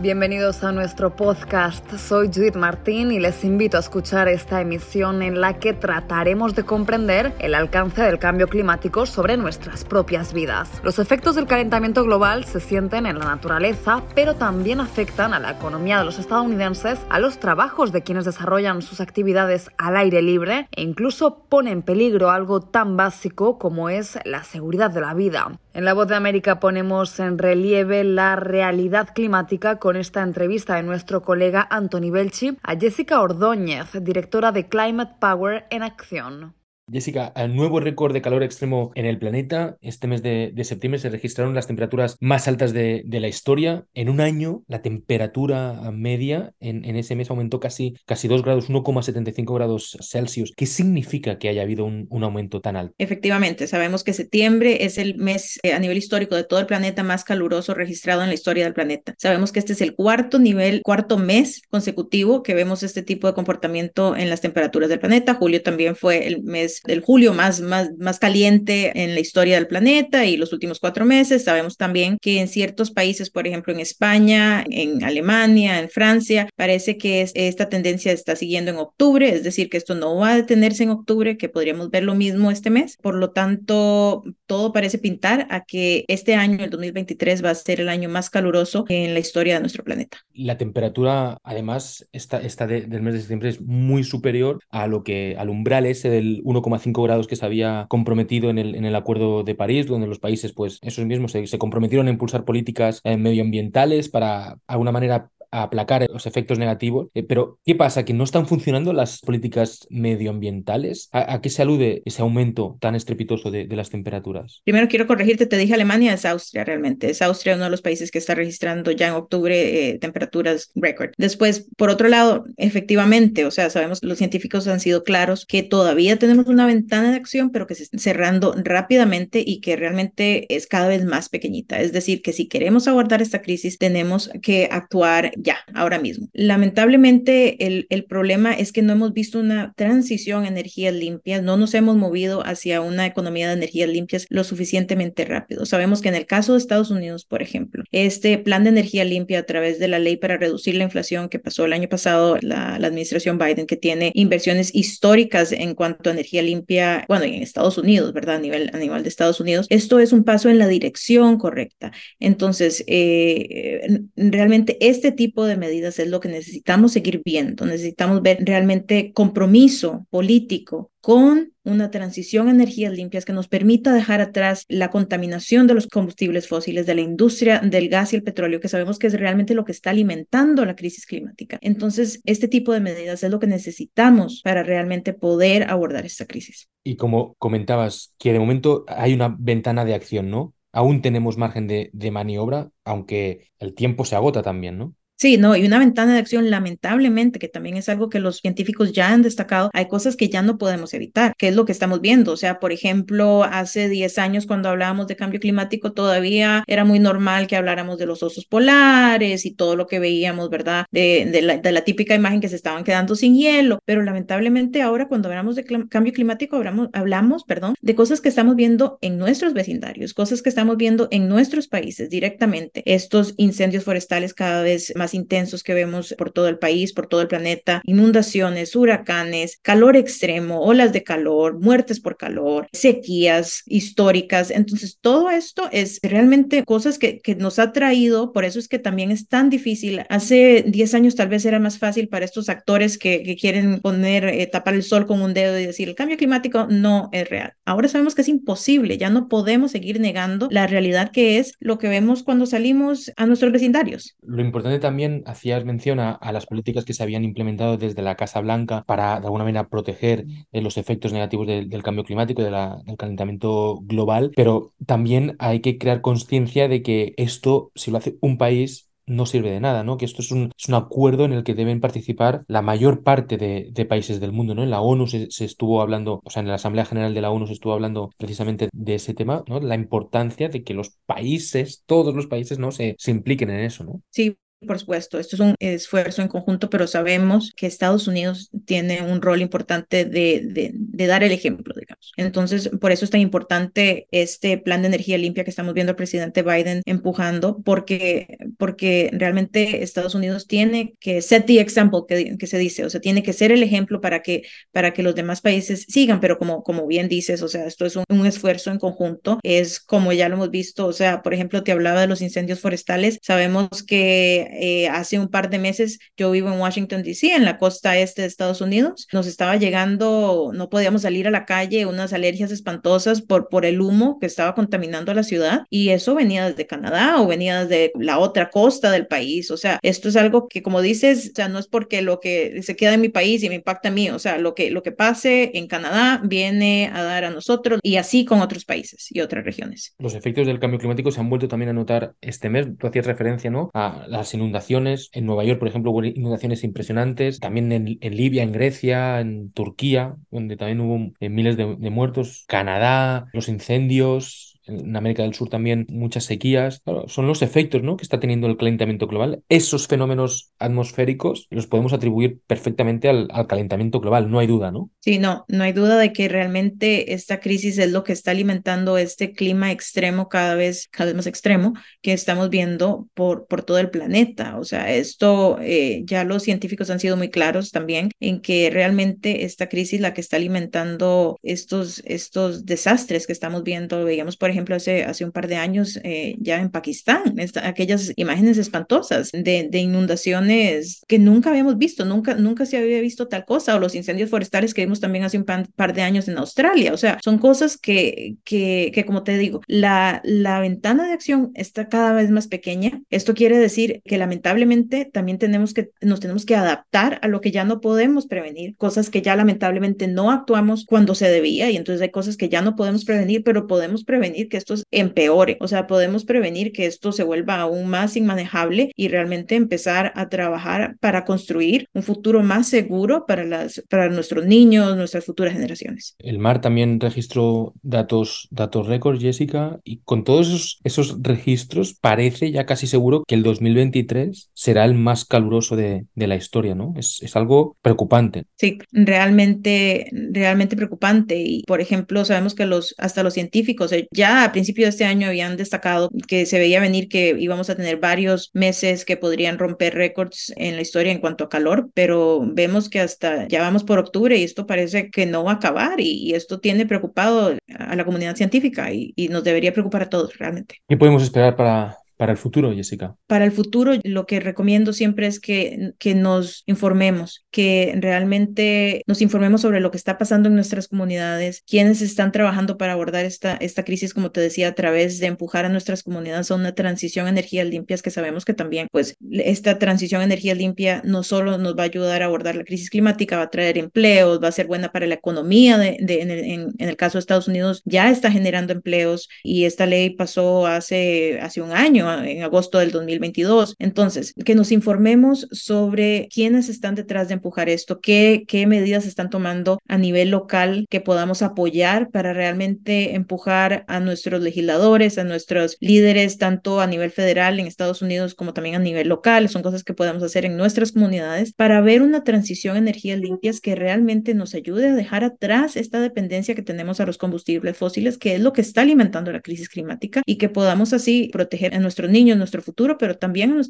Bienvenidos 0.00 0.62
a 0.62 0.70
nuestro 0.70 1.16
podcast. 1.16 1.96
Soy 1.96 2.28
Judith 2.28 2.54
Martín 2.54 3.10
y 3.10 3.18
les 3.18 3.42
invito 3.42 3.76
a 3.76 3.80
escuchar 3.80 4.28
esta 4.28 4.60
emisión 4.60 5.22
en 5.22 5.40
la 5.40 5.58
que 5.58 5.72
trataremos 5.72 6.54
de 6.54 6.62
comprender 6.62 7.32
el 7.40 7.52
alcance 7.52 8.02
del 8.02 8.20
cambio 8.20 8.46
climático 8.46 9.06
sobre 9.06 9.36
nuestras 9.36 9.84
propias 9.84 10.32
vidas. 10.32 10.70
Los 10.84 11.00
efectos 11.00 11.34
del 11.34 11.48
calentamiento 11.48 12.04
global 12.04 12.44
se 12.44 12.60
sienten 12.60 13.06
en 13.06 13.18
la 13.18 13.24
naturaleza, 13.24 14.04
pero 14.14 14.36
también 14.36 14.80
afectan 14.80 15.34
a 15.34 15.40
la 15.40 15.50
economía 15.50 15.98
de 15.98 16.04
los 16.04 16.20
estadounidenses, 16.20 17.00
a 17.10 17.18
los 17.18 17.40
trabajos 17.40 17.90
de 17.90 18.02
quienes 18.02 18.24
desarrollan 18.24 18.82
sus 18.82 19.00
actividades 19.00 19.68
al 19.78 19.96
aire 19.96 20.22
libre 20.22 20.68
e 20.76 20.82
incluso 20.82 21.42
pone 21.48 21.72
en 21.72 21.82
peligro 21.82 22.30
algo 22.30 22.60
tan 22.60 22.96
básico 22.96 23.58
como 23.58 23.88
es 23.88 24.16
la 24.24 24.44
seguridad 24.44 24.92
de 24.92 25.00
la 25.00 25.14
vida. 25.14 25.58
En 25.74 25.84
La 25.84 25.94
Voz 25.94 26.08
de 26.08 26.16
América 26.16 26.58
ponemos 26.58 27.20
en 27.20 27.38
relieve 27.38 28.02
la 28.02 28.34
realidad 28.34 29.10
climática 29.14 29.78
con 29.78 29.94
esta 29.98 30.22
entrevista 30.22 30.76
de 30.76 30.82
nuestro 30.82 31.22
colega 31.22 31.66
Anthony 31.70 32.10
Belchi 32.10 32.56
a 32.62 32.76
Jessica 32.76 33.20
Ordóñez, 33.20 33.92
directora 34.02 34.52
de 34.52 34.68
Climate 34.68 35.14
Power 35.20 35.66
en 35.70 35.82
Acción. 35.82 36.57
Jessica, 36.90 37.26
al 37.26 37.54
nuevo 37.54 37.80
récord 37.80 38.12
de 38.12 38.22
calor 38.22 38.42
extremo 38.42 38.92
en 38.94 39.06
el 39.06 39.18
planeta. 39.18 39.76
Este 39.80 40.06
mes 40.06 40.22
de, 40.22 40.52
septiembre 40.64 40.98
se 40.98 41.10
registraron 41.10 41.54
las 41.54 41.66
temperaturas 41.66 42.16
más 42.20 42.48
altas 42.48 42.72
de, 42.72 43.04
la 43.18 43.28
historia. 43.28 43.84
En 43.94 44.08
un 44.08 44.20
año, 44.20 44.62
la 44.68 44.80
temperatura 44.80 45.90
media 45.92 46.52
en, 46.60 46.84
ese 46.96 47.16
mes 47.16 47.30
aumentó 47.30 47.58
casi, 47.58 47.94
casi 48.06 48.28
2 48.28 48.42
grados, 48.42 48.70
1,75 48.70 49.54
grados 49.54 49.96
Celsius. 50.00 50.52
¿Qué 50.56 50.66
significa 50.66 51.38
que 51.38 51.48
haya 51.48 51.62
habido 51.62 51.84
un, 51.84 52.06
un, 52.10 52.22
aumento 52.22 52.60
tan 52.60 52.76
alto? 52.76 52.94
Efectivamente, 52.98 53.66
sabemos 53.66 54.04
que 54.04 54.12
septiembre 54.12 54.84
es 54.84 54.98
el 54.98 55.16
mes 55.16 55.58
eh, 55.62 55.72
a 55.72 55.78
nivel 55.78 55.96
histórico 55.96 56.36
de 56.36 56.44
todo 56.44 56.60
el 56.60 56.66
planeta 56.66 57.02
más 57.02 57.24
caluroso 57.24 57.74
registrado 57.74 58.22
en 58.22 58.28
la 58.28 58.34
historia 58.34 58.64
del 58.64 58.74
planeta. 58.74 59.14
Sabemos 59.18 59.52
que 59.52 59.58
este 59.58 59.72
es 59.72 59.80
el 59.80 59.94
cuarto 59.94 60.38
nivel, 60.38 60.82
cuarto 60.82 61.18
mes 61.18 61.62
consecutivo 61.70 62.42
que 62.42 62.54
vemos 62.54 62.82
este 62.82 63.02
tipo 63.02 63.26
de 63.26 63.34
comportamiento 63.34 64.16
en 64.16 64.30
las 64.30 64.40
temperaturas 64.40 64.88
del 64.88 65.00
planeta. 65.00 65.34
Julio 65.34 65.62
también 65.62 65.96
fue 65.96 66.26
el 66.26 66.42
mes 66.42 66.77
del 66.84 67.00
julio 67.00 67.34
más, 67.34 67.60
más, 67.60 67.90
más 67.98 68.18
caliente 68.18 69.02
en 69.02 69.14
la 69.14 69.20
historia 69.20 69.56
del 69.56 69.66
planeta 69.66 70.24
y 70.24 70.36
los 70.36 70.52
últimos 70.52 70.80
cuatro 70.80 71.04
meses. 71.04 71.44
Sabemos 71.44 71.76
también 71.76 72.18
que 72.20 72.40
en 72.40 72.48
ciertos 72.48 72.90
países, 72.90 73.30
por 73.30 73.46
ejemplo 73.46 73.72
en 73.72 73.80
España, 73.80 74.64
en 74.70 75.04
Alemania, 75.04 75.80
en 75.80 75.88
Francia, 75.88 76.48
parece 76.56 76.96
que 76.96 77.22
es, 77.22 77.32
esta 77.34 77.68
tendencia 77.68 78.12
está 78.12 78.36
siguiendo 78.36 78.70
en 78.70 78.78
octubre, 78.78 79.28
es 79.28 79.42
decir, 79.42 79.68
que 79.68 79.76
esto 79.76 79.94
no 79.94 80.16
va 80.16 80.32
a 80.32 80.36
detenerse 80.36 80.82
en 80.82 80.90
octubre, 80.90 81.36
que 81.36 81.48
podríamos 81.48 81.90
ver 81.90 82.04
lo 82.04 82.14
mismo 82.14 82.50
este 82.50 82.70
mes. 82.70 82.96
Por 83.02 83.14
lo 83.14 83.30
tanto, 83.30 84.24
todo 84.46 84.72
parece 84.72 84.98
pintar 84.98 85.46
a 85.50 85.64
que 85.64 86.04
este 86.08 86.34
año, 86.34 86.64
el 86.64 86.70
2023, 86.70 87.44
va 87.44 87.50
a 87.50 87.54
ser 87.54 87.80
el 87.80 87.88
año 87.88 88.08
más 88.08 88.30
caluroso 88.30 88.84
en 88.88 89.14
la 89.14 89.20
historia 89.20 89.54
de 89.54 89.60
nuestro 89.60 89.84
planeta. 89.84 90.18
La 90.34 90.58
temperatura, 90.58 91.38
además, 91.42 92.08
esta, 92.12 92.40
esta 92.40 92.66
de, 92.66 92.82
del 92.82 93.02
mes 93.02 93.14
de 93.14 93.20
septiembre 93.20 93.48
es 93.50 93.60
muy 93.60 94.04
superior 94.04 94.60
a 94.70 94.86
lo 94.86 95.02
que 95.02 95.36
al 95.38 95.50
umbral 95.50 95.86
ese 95.86 96.10
del 96.10 96.40
1, 96.44 96.62
1,5 96.68 97.02
grados 97.04 97.26
que 97.26 97.36
se 97.36 97.44
había 97.44 97.86
comprometido 97.88 98.50
en 98.50 98.58
el, 98.58 98.96
Acuerdo 98.96 99.44
de 99.44 99.54
París, 99.54 99.86
donde 99.86 100.06
los 100.06 100.18
países, 100.18 100.52
pues 100.52 100.78
esos 100.82 101.04
mismos, 101.06 101.32
se, 101.32 101.46
se 101.46 101.58
comprometieron 101.58 102.08
a 102.08 102.10
impulsar 102.10 102.44
políticas 102.44 103.00
eh, 103.04 103.16
medioambientales 103.16 104.08
para, 104.08 104.54
de 104.54 104.60
alguna 104.66 104.92
manera, 104.92 105.30
aplacar 105.50 106.06
los 106.10 106.26
efectos 106.26 106.58
negativos. 106.58 107.08
Eh, 107.14 107.22
pero, 107.22 107.58
¿qué 107.64 107.74
pasa? 107.74 108.04
¿Que 108.04 108.14
no 108.14 108.24
están 108.24 108.46
funcionando 108.46 108.92
las 108.92 109.20
políticas 109.20 109.86
medioambientales? 109.90 111.08
¿A, 111.12 111.40
qué 111.40 111.50
se 111.50 111.62
alude 111.62 112.02
ese 112.04 112.22
aumento 112.22 112.76
tan 112.80 112.94
estrepitoso 112.94 113.50
de, 113.50 113.66
las 113.68 113.90
temperaturas? 113.90 114.62
Primero 114.64 114.88
quiero 114.88 115.06
corregirte, 115.06 115.46
te 115.46 115.56
dije 115.56 115.74
Alemania, 115.74 116.12
es 116.12 116.24
Austria 116.24 116.64
realmente. 116.64 117.10
Es 117.10 117.22
Austria 117.22 117.54
uno 117.54 117.64
de 117.64 117.70
los 117.70 117.82
países 117.82 118.10
que 118.10 118.18
está 118.18 118.34
registrando 118.34 118.90
ya 118.90 119.08
en 119.08 119.14
octubre 119.14 119.90
eh, 119.90 119.98
temperaturas 119.98 120.70
récord. 120.74 121.10
Después, 121.16 121.68
por 121.76 121.90
otro 121.90 122.08
lado, 122.08 122.44
efectivamente, 122.56 123.44
o 123.44 123.50
sea, 123.50 123.70
sabemos 123.70 124.02
los 124.02 124.18
científicos 124.18 124.66
han 124.66 124.80
sido 124.80 125.04
claros 125.04 125.46
que 125.46 125.62
todavía 125.62 126.18
tenemos 126.18 126.46
una 126.46 126.66
ventana 126.66 127.10
de 127.10 127.16
acción, 127.16 127.50
pero 127.50 127.66
que 127.66 127.74
se 127.74 127.84
está 127.84 127.98
cerrando 127.98 128.54
rápidamente 128.56 129.42
y 129.44 129.60
que 129.60 129.76
realmente 129.76 130.52
es 130.54 130.66
cada 130.66 130.88
vez 130.88 131.04
más 131.04 131.28
pequeñita. 131.28 131.80
Es 131.80 131.92
decir, 131.92 132.22
que 132.22 132.32
si 132.32 132.48
queremos 132.48 132.88
abordar 132.88 133.22
esta 133.22 133.42
crisis, 133.42 133.78
tenemos 133.78 134.30
que 134.42 134.68
actuar 134.70 135.32
ya, 135.40 135.58
ahora 135.74 135.98
mismo. 135.98 136.28
Lamentablemente, 136.32 137.66
el, 137.66 137.86
el, 137.90 138.04
problema 138.04 138.52
es 138.54 138.72
que 138.72 138.82
no 138.82 138.92
hemos 138.92 139.12
visto 139.12 139.38
una 139.38 139.72
transición 139.76 140.44
a 140.44 140.48
energías 140.48 140.94
limpias, 140.94 141.42
no 141.42 141.56
nos 141.56 141.74
hemos 141.74 141.96
movido 141.96 142.44
hacia 142.44 142.80
una 142.80 143.06
economía 143.06 143.48
de 143.48 143.54
energías 143.54 143.88
limpias 143.88 144.26
lo 144.30 144.42
suficientemente 144.42 145.24
rápido. 145.24 145.64
Sabemos 145.66 146.00
que 146.00 146.08
en 146.08 146.16
el 146.16 146.26
caso 146.26 146.52
de 146.52 146.58
Estados 146.58 146.90
Unidos, 146.90 147.24
por 147.24 147.42
ejemplo, 147.42 147.84
este 147.92 148.38
plan 148.38 148.64
de 148.64 148.70
energía 148.70 149.04
limpia 149.04 149.40
a 149.40 149.42
través 149.44 149.78
de 149.78 149.88
la 149.88 149.98
ley 149.98 150.16
para 150.16 150.38
reducir 150.38 150.74
la 150.74 150.84
inflación 150.84 151.28
que 151.28 151.38
pasó 151.38 151.66
el 151.66 151.72
año 151.72 151.88
pasado, 151.88 152.38
la, 152.40 152.78
la 152.78 152.88
administración 152.88 153.38
Biden, 153.38 153.66
que 153.66 153.76
tiene 153.76 154.10
inversiones 154.14 154.74
históricas 154.74 155.52
en 155.52 155.74
cuanto 155.74 156.10
a 156.10 156.14
energía 156.14 156.42
limpia, 156.42 157.04
bueno, 157.08 157.24
en 157.24 157.42
Estados 157.42 157.78
Unidos, 157.78 158.12
¿verdad? 158.12 158.36
A 158.36 158.40
nivel, 158.40 158.70
a 158.72 158.78
nivel 158.78 159.02
de 159.02 159.08
Estados 159.08 159.40
Unidos, 159.40 159.66
esto 159.70 160.00
es 160.00 160.12
un 160.12 160.24
paso 160.24 160.48
en 160.48 160.58
la 160.58 160.66
dirección 160.66 161.38
correcta. 161.38 161.92
Entonces, 162.18 162.82
eh, 162.86 164.00
realmente 164.16 164.76
este 164.80 165.12
tipo 165.12 165.27
de 165.36 165.56
medidas 165.56 165.98
es 165.98 166.08
lo 166.08 166.20
que 166.20 166.28
necesitamos 166.28 166.92
seguir 166.92 167.22
viendo. 167.24 167.66
Necesitamos 167.66 168.22
ver 168.22 168.38
realmente 168.40 169.12
compromiso 169.12 170.06
político 170.10 170.90
con 171.00 171.52
una 171.64 171.90
transición 171.90 172.48
a 172.48 172.50
energías 172.50 172.92
limpias 172.92 173.24
que 173.24 173.32
nos 173.32 173.48
permita 173.48 173.92
dejar 173.92 174.20
atrás 174.20 174.64
la 174.68 174.90
contaminación 174.90 175.66
de 175.66 175.74
los 175.74 175.86
combustibles 175.86 176.48
fósiles, 176.48 176.86
de 176.86 176.94
la 176.94 177.02
industria 177.02 177.60
del 177.60 177.88
gas 177.88 178.12
y 178.12 178.16
el 178.16 178.22
petróleo, 178.22 178.60
que 178.60 178.68
sabemos 178.68 178.98
que 178.98 179.06
es 179.06 179.14
realmente 179.14 179.54
lo 179.54 179.64
que 179.64 179.72
está 179.72 179.90
alimentando 179.90 180.64
la 180.64 180.76
crisis 180.76 181.06
climática. 181.06 181.58
Entonces, 181.60 182.20
este 182.24 182.48
tipo 182.48 182.72
de 182.72 182.80
medidas 182.80 183.22
es 183.22 183.30
lo 183.30 183.38
que 183.38 183.46
necesitamos 183.46 184.40
para 184.42 184.62
realmente 184.62 185.12
poder 185.12 185.70
abordar 185.70 186.04
esta 186.04 186.26
crisis. 186.26 186.68
Y 186.82 186.96
como 186.96 187.34
comentabas, 187.38 188.14
que 188.18 188.32
de 188.32 188.38
momento 188.38 188.84
hay 188.88 189.14
una 189.14 189.36
ventana 189.38 189.84
de 189.84 189.94
acción, 189.94 190.30
¿no? 190.30 190.54
Aún 190.72 191.02
tenemos 191.02 191.36
margen 191.36 191.66
de, 191.66 191.90
de 191.92 192.10
maniobra, 192.10 192.70
aunque 192.84 193.50
el 193.58 193.74
tiempo 193.74 194.04
se 194.04 194.16
agota 194.16 194.42
también, 194.42 194.78
¿no? 194.78 194.94
Sí, 195.20 195.36
no, 195.36 195.56
y 195.56 195.66
una 195.66 195.80
ventana 195.80 196.12
de 196.12 196.20
acción, 196.20 196.48
lamentablemente, 196.48 197.40
que 197.40 197.48
también 197.48 197.76
es 197.76 197.88
algo 197.88 198.08
que 198.08 198.20
los 198.20 198.36
científicos 198.36 198.92
ya 198.92 199.12
han 199.12 199.22
destacado, 199.22 199.68
hay 199.72 199.88
cosas 199.88 200.14
que 200.14 200.28
ya 200.28 200.42
no 200.42 200.58
podemos 200.58 200.94
evitar, 200.94 201.34
que 201.36 201.48
es 201.48 201.56
lo 201.56 201.64
que 201.64 201.72
estamos 201.72 202.00
viendo. 202.00 202.30
O 202.30 202.36
sea, 202.36 202.60
por 202.60 202.70
ejemplo, 202.70 203.42
hace 203.42 203.88
10 203.88 204.16
años 204.18 204.46
cuando 204.46 204.68
hablábamos 204.68 205.08
de 205.08 205.16
cambio 205.16 205.40
climático, 205.40 205.92
todavía 205.92 206.62
era 206.68 206.84
muy 206.84 207.00
normal 207.00 207.48
que 207.48 207.56
habláramos 207.56 207.98
de 207.98 208.06
los 208.06 208.22
osos 208.22 208.46
polares 208.46 209.44
y 209.44 209.54
todo 209.56 209.74
lo 209.74 209.88
que 209.88 209.98
veíamos, 209.98 210.50
¿verdad? 210.50 210.86
De, 210.92 211.42
la, 211.42 211.82
típica 211.82 212.14
imagen 212.14 212.40
que 212.40 212.48
se 212.48 212.54
estaban 212.54 212.84
quedando 212.84 213.16
sin 213.16 213.34
hielo, 213.34 213.80
pero 213.84 214.02
lamentablemente 214.02 214.82
ahora 214.82 215.08
cuando 215.08 215.28
hablamos 215.30 215.56
de 215.56 215.64
cambio 215.88 216.12
climático, 216.12 216.54
hablamos, 216.54 216.90
hablamos, 216.92 217.42
perdón, 217.42 217.74
de 217.80 217.94
cosas 217.96 218.20
que 218.20 218.28
estamos 218.28 218.54
viendo 218.54 218.98
en 219.00 219.18
nuestros 219.18 219.52
vecindarios, 219.52 220.14
cosas 220.14 220.42
que 220.42 220.48
estamos 220.48 220.76
viendo 220.76 221.08
en 221.10 221.28
nuestros 221.28 221.66
países 221.66 222.08
directamente. 222.08 222.84
Estos 222.86 223.34
incendios 223.36 223.82
forestales 223.82 224.32
cada 224.32 224.62
vez 224.62 224.92
más 224.94 225.07
intensos 225.14 225.62
que 225.62 225.74
vemos 225.74 226.14
por 226.16 226.30
todo 226.30 226.48
el 226.48 226.58
país, 226.58 226.92
por 226.92 227.06
todo 227.06 227.20
el 227.20 227.28
planeta, 227.28 227.82
inundaciones, 227.84 228.74
huracanes, 228.76 229.58
calor 229.62 229.96
extremo, 229.96 230.62
olas 230.62 230.92
de 230.92 231.02
calor, 231.02 231.58
muertes 231.60 232.00
por 232.00 232.16
calor, 232.16 232.68
sequías 232.72 233.62
históricas. 233.66 234.50
Entonces, 234.50 234.98
todo 235.00 235.30
esto 235.30 235.68
es 235.72 235.98
realmente 236.02 236.64
cosas 236.64 236.98
que, 236.98 237.18
que 237.18 237.34
nos 237.34 237.58
ha 237.58 237.72
traído, 237.72 238.32
por 238.32 238.44
eso 238.44 238.58
es 238.58 238.68
que 238.68 238.78
también 238.78 239.10
es 239.10 239.28
tan 239.28 239.50
difícil. 239.50 240.02
Hace 240.08 240.64
10 240.66 240.94
años 240.94 241.14
tal 241.14 241.28
vez 241.28 241.44
era 241.44 241.58
más 241.58 241.78
fácil 241.78 242.08
para 242.08 242.24
estos 242.24 242.48
actores 242.48 242.98
que, 242.98 243.22
que 243.22 243.36
quieren 243.36 243.80
poner, 243.80 244.24
eh, 244.24 244.46
tapar 244.46 244.74
el 244.74 244.82
sol 244.82 245.06
con 245.06 245.22
un 245.22 245.34
dedo 245.34 245.58
y 245.58 245.66
decir, 245.66 245.88
el 245.88 245.94
cambio 245.94 246.16
climático 246.16 246.66
no 246.68 247.08
es 247.12 247.28
real. 247.28 247.54
Ahora 247.64 247.88
sabemos 247.88 248.14
que 248.14 248.22
es 248.22 248.28
imposible, 248.28 248.98
ya 248.98 249.10
no 249.10 249.28
podemos 249.28 249.72
seguir 249.72 250.00
negando 250.00 250.48
la 250.50 250.66
realidad 250.66 251.10
que 251.10 251.38
es 251.38 251.54
lo 251.60 251.78
que 251.78 251.88
vemos 251.88 252.22
cuando 252.22 252.46
salimos 252.46 253.12
a 253.16 253.26
nuestros 253.26 253.52
vecindarios. 253.52 254.16
Lo 254.22 254.42
importante 254.42 254.78
también 254.78 254.97
también 254.98 255.22
hacías 255.26 255.64
mención 255.64 256.00
a, 256.00 256.10
a, 256.10 256.32
las 256.32 256.46
políticas 256.46 256.84
que 256.84 256.92
se 256.92 257.04
habían 257.04 257.22
implementado 257.22 257.76
desde 257.76 258.02
la 258.02 258.16
Casa 258.16 258.40
Blanca 258.40 258.82
para, 258.84 259.20
de 259.20 259.26
alguna 259.26 259.44
manera, 259.44 259.68
proteger 259.68 260.26
eh, 260.50 260.60
los 260.60 260.76
efectos 260.76 261.12
negativos 261.12 261.46
de, 261.46 261.66
del 261.66 261.84
cambio 261.84 262.02
climático, 262.02 262.42
de 262.42 262.50
la, 262.50 262.82
del 262.84 262.96
calentamiento 262.96 263.78
global, 263.82 264.32
pero 264.34 264.72
también 264.86 265.36
hay 265.38 265.60
que 265.60 265.78
crear 265.78 266.00
conciencia 266.00 266.66
de 266.66 266.82
que 266.82 267.14
esto, 267.16 267.70
si 267.76 267.92
lo 267.92 267.98
hace 267.98 268.16
un 268.20 268.38
país, 268.38 268.88
no 269.06 269.24
sirve 269.24 269.50
de 269.50 269.60
nada, 269.60 269.84
¿no? 269.84 269.98
Que 269.98 270.04
esto 270.04 270.20
es 270.20 270.32
un, 270.32 270.50
es 270.58 270.68
un 270.68 270.74
acuerdo 270.74 271.24
en 271.24 271.32
el 271.32 271.44
que 271.44 271.54
deben 271.54 271.80
participar 271.80 272.44
la 272.48 272.60
mayor 272.60 273.04
parte 273.04 273.36
de, 273.36 273.68
de 273.70 273.84
países 273.84 274.18
del 274.18 274.32
mundo, 274.32 274.56
¿no? 274.56 274.64
En 274.64 274.70
la 274.70 274.80
ONU 274.80 275.06
se, 275.06 275.30
se, 275.30 275.44
estuvo 275.44 275.80
hablando, 275.80 276.20
o 276.24 276.30
sea, 276.30 276.42
en 276.42 276.48
la 276.48 276.54
Asamblea 276.54 276.84
General 276.84 277.14
de 277.14 277.20
la 277.20 277.30
ONU 277.30 277.46
se 277.46 277.52
estuvo 277.52 277.72
hablando 277.72 278.10
precisamente 278.18 278.68
de 278.72 278.94
ese 278.96 279.14
tema, 279.14 279.44
¿no? 279.46 279.60
La 279.60 279.76
importancia 279.76 280.48
de 280.48 280.62
que 280.62 280.74
los 280.74 280.90
países, 281.06 281.84
todos 281.86 282.14
los 282.14 282.26
países, 282.26 282.58
¿no? 282.58 282.72
Se, 282.72 282.96
se 282.98 283.10
impliquen 283.10 283.50
en 283.50 283.60
eso, 283.60 283.84
¿no? 283.84 284.02
Sí, 284.10 284.36
por 284.66 284.78
supuesto, 284.78 285.18
esto 285.18 285.36
es 285.36 285.40
un 285.40 285.54
esfuerzo 285.60 286.22
en 286.22 286.28
conjunto, 286.28 286.68
pero 286.68 286.86
sabemos 286.86 287.52
que 287.56 287.66
Estados 287.66 288.08
Unidos 288.08 288.50
tiene 288.66 289.02
un 289.02 289.22
rol 289.22 289.40
importante 289.40 290.04
de, 290.04 290.42
de, 290.44 290.72
de, 290.74 291.06
dar 291.06 291.22
el 291.22 291.32
ejemplo, 291.32 291.74
digamos. 291.78 292.12
Entonces, 292.16 292.68
por 292.80 292.90
eso 292.90 293.04
es 293.04 293.10
tan 293.10 293.20
importante 293.20 294.08
este 294.10 294.58
plan 294.58 294.82
de 294.82 294.88
energía 294.88 295.16
limpia 295.16 295.44
que 295.44 295.50
estamos 295.50 295.74
viendo 295.74 295.92
al 295.92 295.96
presidente 295.96 296.42
Biden 296.42 296.82
empujando, 296.86 297.62
porque, 297.64 298.38
porque 298.58 299.10
realmente 299.12 299.82
Estados 299.82 300.14
Unidos 300.14 300.46
tiene 300.48 300.94
que 300.98 301.22
set 301.22 301.46
the 301.46 301.60
example 301.60 302.00
que, 302.08 302.36
que 302.36 302.46
se 302.46 302.58
dice, 302.58 302.84
o 302.84 302.90
sea, 302.90 303.00
tiene 303.00 303.22
que 303.22 303.32
ser 303.32 303.52
el 303.52 303.62
ejemplo 303.62 304.00
para 304.00 304.22
que, 304.22 304.42
para 304.72 304.92
que 304.92 305.04
los 305.04 305.14
demás 305.14 305.40
países 305.40 305.86
sigan, 305.88 306.20
pero 306.20 306.36
como, 306.36 306.64
como 306.64 306.86
bien 306.86 307.08
dices, 307.08 307.42
o 307.42 307.48
sea, 307.48 307.64
esto 307.66 307.86
es 307.86 307.94
un, 307.94 308.04
un 308.08 308.26
esfuerzo 308.26 308.72
en 308.72 308.78
conjunto, 308.78 309.38
es 309.44 309.78
como 309.78 310.12
ya 310.12 310.28
lo 310.28 310.34
hemos 310.34 310.50
visto, 310.50 310.86
o 310.86 310.92
sea, 310.92 311.22
por 311.22 311.32
ejemplo, 311.32 311.62
te 311.62 311.70
hablaba 311.72 312.00
de 312.00 312.08
los 312.08 312.22
incendios 312.22 312.60
forestales, 312.60 313.18
sabemos 313.22 313.84
que 313.86 314.47
eh, 314.52 314.88
hace 314.88 315.18
un 315.18 315.28
par 315.28 315.50
de 315.50 315.58
meses 315.58 315.98
yo 316.16 316.30
vivo 316.30 316.52
en 316.52 316.60
Washington, 316.60 317.02
D.C., 317.02 317.34
en 317.34 317.44
la 317.44 317.58
costa 317.58 317.98
este 317.98 318.22
de 318.22 318.28
Estados 318.28 318.60
Unidos. 318.60 319.06
Nos 319.12 319.26
estaba 319.26 319.56
llegando, 319.56 320.50
no 320.54 320.68
podíamos 320.68 321.02
salir 321.02 321.26
a 321.26 321.30
la 321.30 321.44
calle, 321.44 321.86
unas 321.86 322.12
alergias 322.12 322.50
espantosas 322.50 323.22
por, 323.22 323.48
por 323.48 323.64
el 323.64 323.80
humo 323.80 324.18
que 324.18 324.26
estaba 324.26 324.54
contaminando 324.54 325.14
la 325.14 325.22
ciudad 325.22 325.62
y 325.70 325.90
eso 325.90 326.14
venía 326.14 326.48
desde 326.48 326.66
Canadá 326.66 327.20
o 327.20 327.26
venía 327.26 327.64
desde 327.64 327.92
la 327.98 328.18
otra 328.18 328.50
costa 328.50 328.90
del 328.90 329.06
país. 329.06 329.50
O 329.50 329.56
sea, 329.56 329.78
esto 329.82 330.08
es 330.08 330.16
algo 330.16 330.48
que, 330.48 330.62
como 330.62 330.80
dices, 330.82 331.30
o 331.32 331.36
sea, 331.36 331.48
no 331.48 331.58
es 331.58 331.68
porque 331.68 332.02
lo 332.02 332.20
que 332.20 332.62
se 332.62 332.76
queda 332.76 332.94
en 332.94 333.00
mi 333.00 333.08
país 333.08 333.42
y 333.42 333.48
me 333.48 333.54
impacta 333.56 333.88
a 333.88 333.92
mí, 333.92 334.10
o 334.10 334.18
sea, 334.18 334.38
lo 334.38 334.54
que, 334.54 334.70
lo 334.70 334.82
que 334.82 334.92
pase 334.92 335.52
en 335.54 335.66
Canadá 335.66 336.20
viene 336.24 336.90
a 336.92 337.02
dar 337.02 337.24
a 337.24 337.30
nosotros 337.30 337.80
y 337.82 337.96
así 337.96 338.24
con 338.24 338.40
otros 338.40 338.64
países 338.64 339.08
y 339.10 339.20
otras 339.20 339.44
regiones. 339.44 339.94
Los 339.98 340.14
efectos 340.14 340.46
del 340.46 340.58
cambio 340.58 340.78
climático 340.78 341.10
se 341.10 341.20
han 341.20 341.30
vuelto 341.30 341.48
también 341.48 341.70
a 341.70 341.72
notar 341.72 342.14
este 342.20 342.50
mes. 342.50 342.66
Tú 342.78 342.86
hacías 342.86 343.06
referencia, 343.06 343.50
¿no? 343.50 343.70
A 343.74 344.04
las 344.08 344.28
inundaciones. 344.38 345.10
En 345.12 345.26
Nueva 345.26 345.44
York, 345.44 345.58
por 345.58 345.68
ejemplo, 345.68 345.90
hubo 345.90 346.04
inundaciones 346.04 346.64
impresionantes. 346.64 347.40
También 347.40 347.72
en, 347.72 347.98
en 348.00 348.16
Libia, 348.16 348.42
en 348.42 348.52
Grecia, 348.52 349.20
en 349.20 349.52
Turquía, 349.52 350.16
donde 350.30 350.56
también 350.56 350.80
hubo 350.80 351.12
eh, 351.20 351.28
miles 351.28 351.56
de, 351.56 351.76
de 351.76 351.90
muertos. 351.90 352.44
Canadá, 352.48 353.26
los 353.32 353.48
incendios, 353.48 354.47
en 354.68 354.96
América 354.96 355.22
del 355.22 355.34
Sur 355.34 355.48
también 355.48 355.86
muchas 355.88 356.24
sequías. 356.24 356.80
Claro, 356.84 357.08
son 357.08 357.26
los 357.26 357.42
efectos 357.42 357.82
¿no? 357.82 357.96
que 357.96 358.02
está 358.02 358.20
teniendo 358.20 358.46
el 358.46 358.56
calentamiento 358.56 359.06
global. 359.06 359.42
Esos 359.48 359.86
fenómenos 359.86 360.52
atmosféricos 360.58 361.46
los 361.50 361.66
podemos 361.66 361.92
atribuir 361.92 362.40
perfectamente 362.46 363.08
al, 363.08 363.28
al, 363.32 363.46
calentamiento 363.46 364.00
global, 364.00 364.30
no 364.30 364.38
hay 364.38 364.46
duda, 364.46 364.70
¿no? 364.70 364.90
Sí, 365.00 365.18
no, 365.18 365.44
no 365.48 365.64
hay 365.64 365.72
duda 365.72 365.98
de 365.98 366.12
que 366.12 366.28
realmente 366.28 367.14
esta 367.14 367.40
crisis 367.40 367.78
es 367.78 367.90
lo 367.90 368.04
que 368.04 368.12
está 368.12 368.30
alimentando 368.30 368.98
este 368.98 369.32
clima 369.32 369.70
extremo 369.72 370.28
cada 370.28 370.54
vez, 370.54 370.88
cada 370.90 371.06
vez 371.06 371.16
más 371.16 371.26
extremo 371.26 371.74
que 372.02 372.12
estamos 372.12 372.50
viendo 372.50 373.08
por, 373.14 373.46
por 373.46 373.62
todo 373.62 373.78
el 373.78 373.90
planeta. 373.90 374.58
O 374.58 374.64
sea, 374.64 374.92
esto 374.92 375.58
eh, 375.60 376.02
ya 376.04 376.24
los 376.24 376.42
científicos 376.42 376.90
han 376.90 377.00
sido 377.00 377.16
muy 377.16 377.30
claros 377.30 377.70
también 377.70 378.10
en 378.20 378.40
que 378.40 378.70
realmente 378.70 379.44
esta 379.44 379.68
crisis 379.68 380.00
la 380.00 380.14
que 380.14 380.20
está 380.20 380.36
alimentando 380.36 381.38
estos, 381.42 382.02
estos 382.04 382.66
desastres 382.66 383.26
que 383.26 383.32
estamos 383.32 383.62
viendo, 383.62 384.04
veíamos 384.04 384.36
por 384.36 384.50
ejemplo, 384.50 384.57
ejemplo, 384.58 384.76
hace, 384.76 385.04
hace 385.04 385.24
un 385.24 385.32
par 385.32 385.46
de 385.46 385.56
años 385.56 386.00
eh, 386.02 386.36
ya 386.40 386.60
en 386.60 386.70
Pakistán, 386.70 387.38
esta, 387.38 387.66
aquellas 387.66 388.12
imágenes 388.16 388.58
espantosas 388.58 389.30
de, 389.32 389.68
de, 389.70 389.78
inundaciones 389.78 391.02
que 391.06 391.18
nunca 391.18 391.50
habíamos 391.50 391.78
visto, 391.78 392.04
nunca, 392.04 392.34
nunca 392.34 392.66
se 392.66 392.76
había 392.76 393.00
visto 393.00 393.28
tal 393.28 393.44
cosa, 393.44 393.76
o 393.76 393.78
los 393.78 393.94
incendios 393.94 394.30
forestales 394.30 394.74
que 394.74 394.82
vimos 394.82 395.00
también 395.00 395.24
hace 395.24 395.38
un 395.38 395.44
par, 395.44 395.68
par 395.76 395.94
de 395.94 396.02
años 396.02 396.28
en 396.28 396.38
Australia. 396.38 396.92
O 396.92 396.96
sea, 396.96 397.18
son 397.22 397.38
cosas 397.38 397.78
que, 397.78 398.36
que, 398.44 398.90
que 398.92 399.04
como 399.04 399.22
te 399.22 399.38
digo, 399.38 399.60
la, 399.66 400.20
la 400.24 400.60
ventana 400.60 401.06
de 401.06 401.12
acción 401.12 401.52
está 401.54 401.88
cada 401.88 402.12
vez 402.12 402.30
más 402.30 402.48
pequeña. 402.48 403.00
Esto 403.10 403.34
quiere 403.34 403.58
decir 403.58 404.02
que 404.04 404.18
lamentablemente 404.18 405.04
también 405.04 405.38
tenemos 405.38 405.72
que, 405.74 405.90
nos 406.00 406.20
tenemos 406.20 406.44
que 406.44 406.56
adaptar 406.56 407.18
a 407.22 407.28
lo 407.28 407.40
que 407.40 407.50
ya 407.50 407.64
no 407.64 407.80
podemos 407.80 408.26
prevenir, 408.26 408.76
cosas 408.76 409.10
que 409.10 409.22
ya 409.22 409.36
lamentablemente 409.36 410.08
no 410.08 410.30
actuamos 410.30 410.84
cuando 410.84 411.14
se 411.14 411.28
debía, 411.28 411.70
y 411.70 411.76
entonces 411.76 412.02
hay 412.02 412.10
cosas 412.10 412.36
que 412.36 412.48
ya 412.48 412.62
no 412.62 412.76
podemos 412.76 413.04
prevenir, 413.04 413.42
pero 413.44 413.66
podemos 413.66 414.04
prevenir 414.04 414.47
que 414.48 414.56
esto 414.56 414.74
empeore. 414.90 415.56
O 415.60 415.68
sea, 415.68 415.86
podemos 415.86 416.24
prevenir 416.24 416.72
que 416.72 416.86
esto 416.86 417.12
se 417.12 417.22
vuelva 417.22 417.60
aún 417.60 417.88
más 417.88 418.16
inmanejable 418.16 418.92
y 418.94 419.08
realmente 419.08 419.54
empezar 419.54 420.12
a 420.14 420.28
trabajar 420.28 420.96
para 421.00 421.24
construir 421.24 421.86
un 421.94 422.02
futuro 422.02 422.42
más 422.42 422.68
seguro 422.68 423.24
para, 423.26 423.44
las, 423.44 423.82
para 423.88 424.08
nuestros 424.08 424.46
niños, 424.46 424.96
nuestras 424.96 425.24
futuras 425.24 425.52
generaciones. 425.52 426.14
El 426.18 426.38
mar 426.38 426.60
también 426.60 427.00
registró 427.00 427.74
datos, 427.82 428.48
datos 428.50 428.86
récord, 428.86 429.20
Jessica, 429.20 429.78
y 429.84 429.98
con 429.98 430.24
todos 430.24 430.48
esos, 430.48 430.80
esos 430.84 431.22
registros 431.22 431.94
parece 431.94 432.50
ya 432.50 432.66
casi 432.66 432.86
seguro 432.86 433.24
que 433.26 433.34
el 433.34 433.42
2023 433.42 434.50
será 434.54 434.84
el 434.84 434.94
más 434.94 435.24
caluroso 435.24 435.76
de, 435.76 436.06
de 436.14 436.26
la 436.26 436.36
historia, 436.36 436.74
¿no? 436.74 436.94
Es, 436.96 437.22
es 437.22 437.36
algo 437.36 437.76
preocupante. 437.82 438.44
Sí, 438.56 438.78
realmente, 438.92 440.10
realmente 440.12 440.76
preocupante. 440.76 441.40
Y, 441.40 441.62
por 441.64 441.80
ejemplo, 441.80 442.24
sabemos 442.24 442.54
que 442.54 442.66
los, 442.66 442.94
hasta 442.98 443.22
los 443.22 443.34
científicos 443.34 443.92
eh, 443.92 444.08
ya 444.38 444.44
a 444.44 444.52
principio 444.52 444.84
de 444.84 444.90
este 444.90 445.04
año 445.04 445.28
habían 445.28 445.56
destacado 445.56 446.10
que 446.26 446.46
se 446.46 446.58
veía 446.58 446.80
venir 446.80 447.08
que 447.08 447.34
íbamos 447.38 447.70
a 447.70 447.76
tener 447.76 447.98
varios 447.98 448.50
meses 448.54 449.04
que 449.04 449.16
podrían 449.16 449.58
romper 449.58 449.94
récords 449.94 450.52
en 450.56 450.76
la 450.76 450.82
historia 450.82 451.12
en 451.12 451.20
cuanto 451.20 451.44
a 451.44 451.48
calor, 451.48 451.90
pero 451.94 452.40
vemos 452.44 452.88
que 452.88 453.00
hasta 453.00 453.46
ya 453.48 453.60
vamos 453.60 453.84
por 453.84 453.98
octubre 453.98 454.36
y 454.36 454.44
esto 454.44 454.66
parece 454.66 455.10
que 455.10 455.26
no 455.26 455.44
va 455.44 455.52
a 455.52 455.54
acabar 455.56 456.00
y, 456.00 456.28
y 456.28 456.34
esto 456.34 456.60
tiene 456.60 456.86
preocupado 456.86 457.56
a 457.78 457.96
la 457.96 458.04
comunidad 458.04 458.36
científica 458.36 458.92
y, 458.92 459.12
y 459.16 459.28
nos 459.28 459.44
debería 459.44 459.72
preocupar 459.72 460.02
a 460.02 460.08
todos 460.08 460.36
realmente. 460.38 460.76
¿Qué 460.88 460.96
podemos 460.96 461.22
esperar 461.22 461.56
para, 461.56 461.98
para 462.18 462.32
el 462.32 462.38
futuro, 462.38 462.74
Jessica? 462.74 463.16
Para 463.28 463.44
el 463.44 463.52
futuro, 463.52 463.92
lo 464.02 464.26
que 464.26 464.40
recomiendo 464.40 464.92
siempre 464.92 465.28
es 465.28 465.38
que, 465.38 465.92
que 465.98 466.16
nos 466.16 466.64
informemos, 466.66 467.46
que 467.52 467.94
realmente 467.96 469.02
nos 469.06 469.22
informemos 469.22 469.60
sobre 469.60 469.78
lo 469.78 469.92
que 469.92 469.96
está 469.96 470.18
pasando 470.18 470.48
en 470.48 470.56
nuestras 470.56 470.88
comunidades, 470.88 471.62
quienes 471.64 472.02
están 472.02 472.32
trabajando 472.32 472.76
para 472.76 472.94
abordar 472.94 473.24
esta, 473.24 473.54
esta 473.54 473.84
crisis, 473.84 474.14
como 474.14 474.32
te 474.32 474.40
decía, 474.40 474.66
a 474.66 474.74
través 474.74 475.20
de 475.20 475.28
empujar 475.28 475.64
a 475.64 475.68
nuestras 475.68 476.02
comunidades 476.02 476.50
a 476.50 476.56
una 476.56 476.74
transición 476.74 477.26
a 477.26 477.30
energías 477.30 477.68
limpias, 477.68 478.02
que 478.02 478.10
sabemos 478.10 478.44
que 478.44 478.52
también, 478.52 478.88
pues, 478.90 479.16
esta 479.30 479.78
transición 479.78 480.20
a 480.20 480.24
energía 480.24 480.56
limpia 480.56 481.02
no 481.04 481.22
solo 481.22 481.56
nos 481.56 481.76
va 481.76 481.82
a 481.82 481.86
ayudar 481.86 482.22
a 482.22 482.26
abordar 482.26 482.56
la 482.56 482.64
crisis 482.64 482.90
climática, 482.90 483.36
va 483.36 483.44
a 483.44 483.50
traer 483.50 483.78
empleos, 483.78 484.42
va 484.42 484.48
a 484.48 484.52
ser 484.52 484.66
buena 484.66 484.90
para 484.90 485.06
la 485.06 485.14
economía, 485.14 485.78
de, 485.78 485.98
en, 486.00 486.30
el, 486.32 486.44
en, 486.44 486.74
el, 486.78 486.96
caso 486.96 487.16
de 487.16 487.20
Estados 487.20 487.46
Unidos, 487.46 487.82
ya 487.84 488.10
está 488.10 488.32
generando 488.32 488.72
empleos 488.72 489.28
y 489.44 489.66
esta 489.66 489.86
ley 489.86 490.10
pasó 490.10 490.66
hace, 490.66 491.38
hace 491.40 491.62
un 491.62 491.70
año 491.70 492.07
en 492.14 492.42
agosto 492.42 492.78
del 492.78 492.90
2022. 492.90 493.74
Entonces, 493.78 494.34
que 494.44 494.54
nos 494.54 494.72
informemos 494.72 495.48
sobre 495.52 496.28
quiénes 496.32 496.68
están 496.68 496.94
detrás 496.94 497.28
de 497.28 497.34
empujar 497.34 497.68
esto, 497.68 498.00
qué, 498.00 498.44
qué 498.46 498.66
medidas 498.66 499.06
están 499.06 499.30
tomando 499.30 499.78
a 499.88 499.98
nivel 499.98 500.30
local 500.30 500.86
que 500.90 501.00
podamos 501.00 501.42
apoyar 501.42 502.10
para 502.10 502.32
realmente 502.32 503.14
empujar 503.14 503.84
a 503.88 504.00
nuestros 504.00 504.42
legisladores, 504.42 505.18
a 505.18 505.24
nuestros 505.24 505.76
líderes, 505.80 506.38
tanto 506.38 506.80
a 506.80 506.86
nivel 506.86 507.10
federal 507.10 507.58
en 507.58 507.66
Estados 507.66 508.02
Unidos 508.02 508.34
como 508.34 508.54
también 508.54 508.76
a 508.76 508.80
nivel 508.80 509.08
local. 509.08 509.48
Son 509.48 509.62
cosas 509.62 509.84
que 509.84 509.94
podemos 509.94 510.22
hacer 510.22 510.44
en 510.44 510.56
nuestras 510.56 510.92
comunidades 510.92 511.52
para 511.52 511.80
ver 511.80 512.02
una 512.02 512.24
transición 512.24 512.76
a 512.76 512.78
energías 512.78 513.18
limpias 513.20 513.60
que 513.60 513.74
realmente 513.74 514.34
nos 514.34 514.54
ayude 514.54 514.88
a 514.88 514.94
dejar 514.94 515.24
atrás 515.24 515.76
esta 515.76 516.00
dependencia 516.00 516.54
que 516.54 516.62
tenemos 516.62 517.00
a 517.00 517.06
los 517.06 517.18
combustibles 517.18 517.76
fósiles, 517.76 518.18
que 518.18 518.34
es 518.34 518.40
lo 518.40 518.52
que 518.52 518.60
está 518.60 518.82
alimentando 518.82 519.32
la 519.32 519.40
crisis 519.40 519.68
climática 519.68 520.22
y 520.24 520.36
que 520.36 520.48
podamos 520.48 520.92
así 520.92 521.30
proteger 521.32 521.74
a 521.74 521.78
nuestros 521.78 521.97
niños, 522.06 522.36
nuestro 522.36 522.62
futuro, 522.62 522.98
pero 522.98 523.16
también 523.16 523.60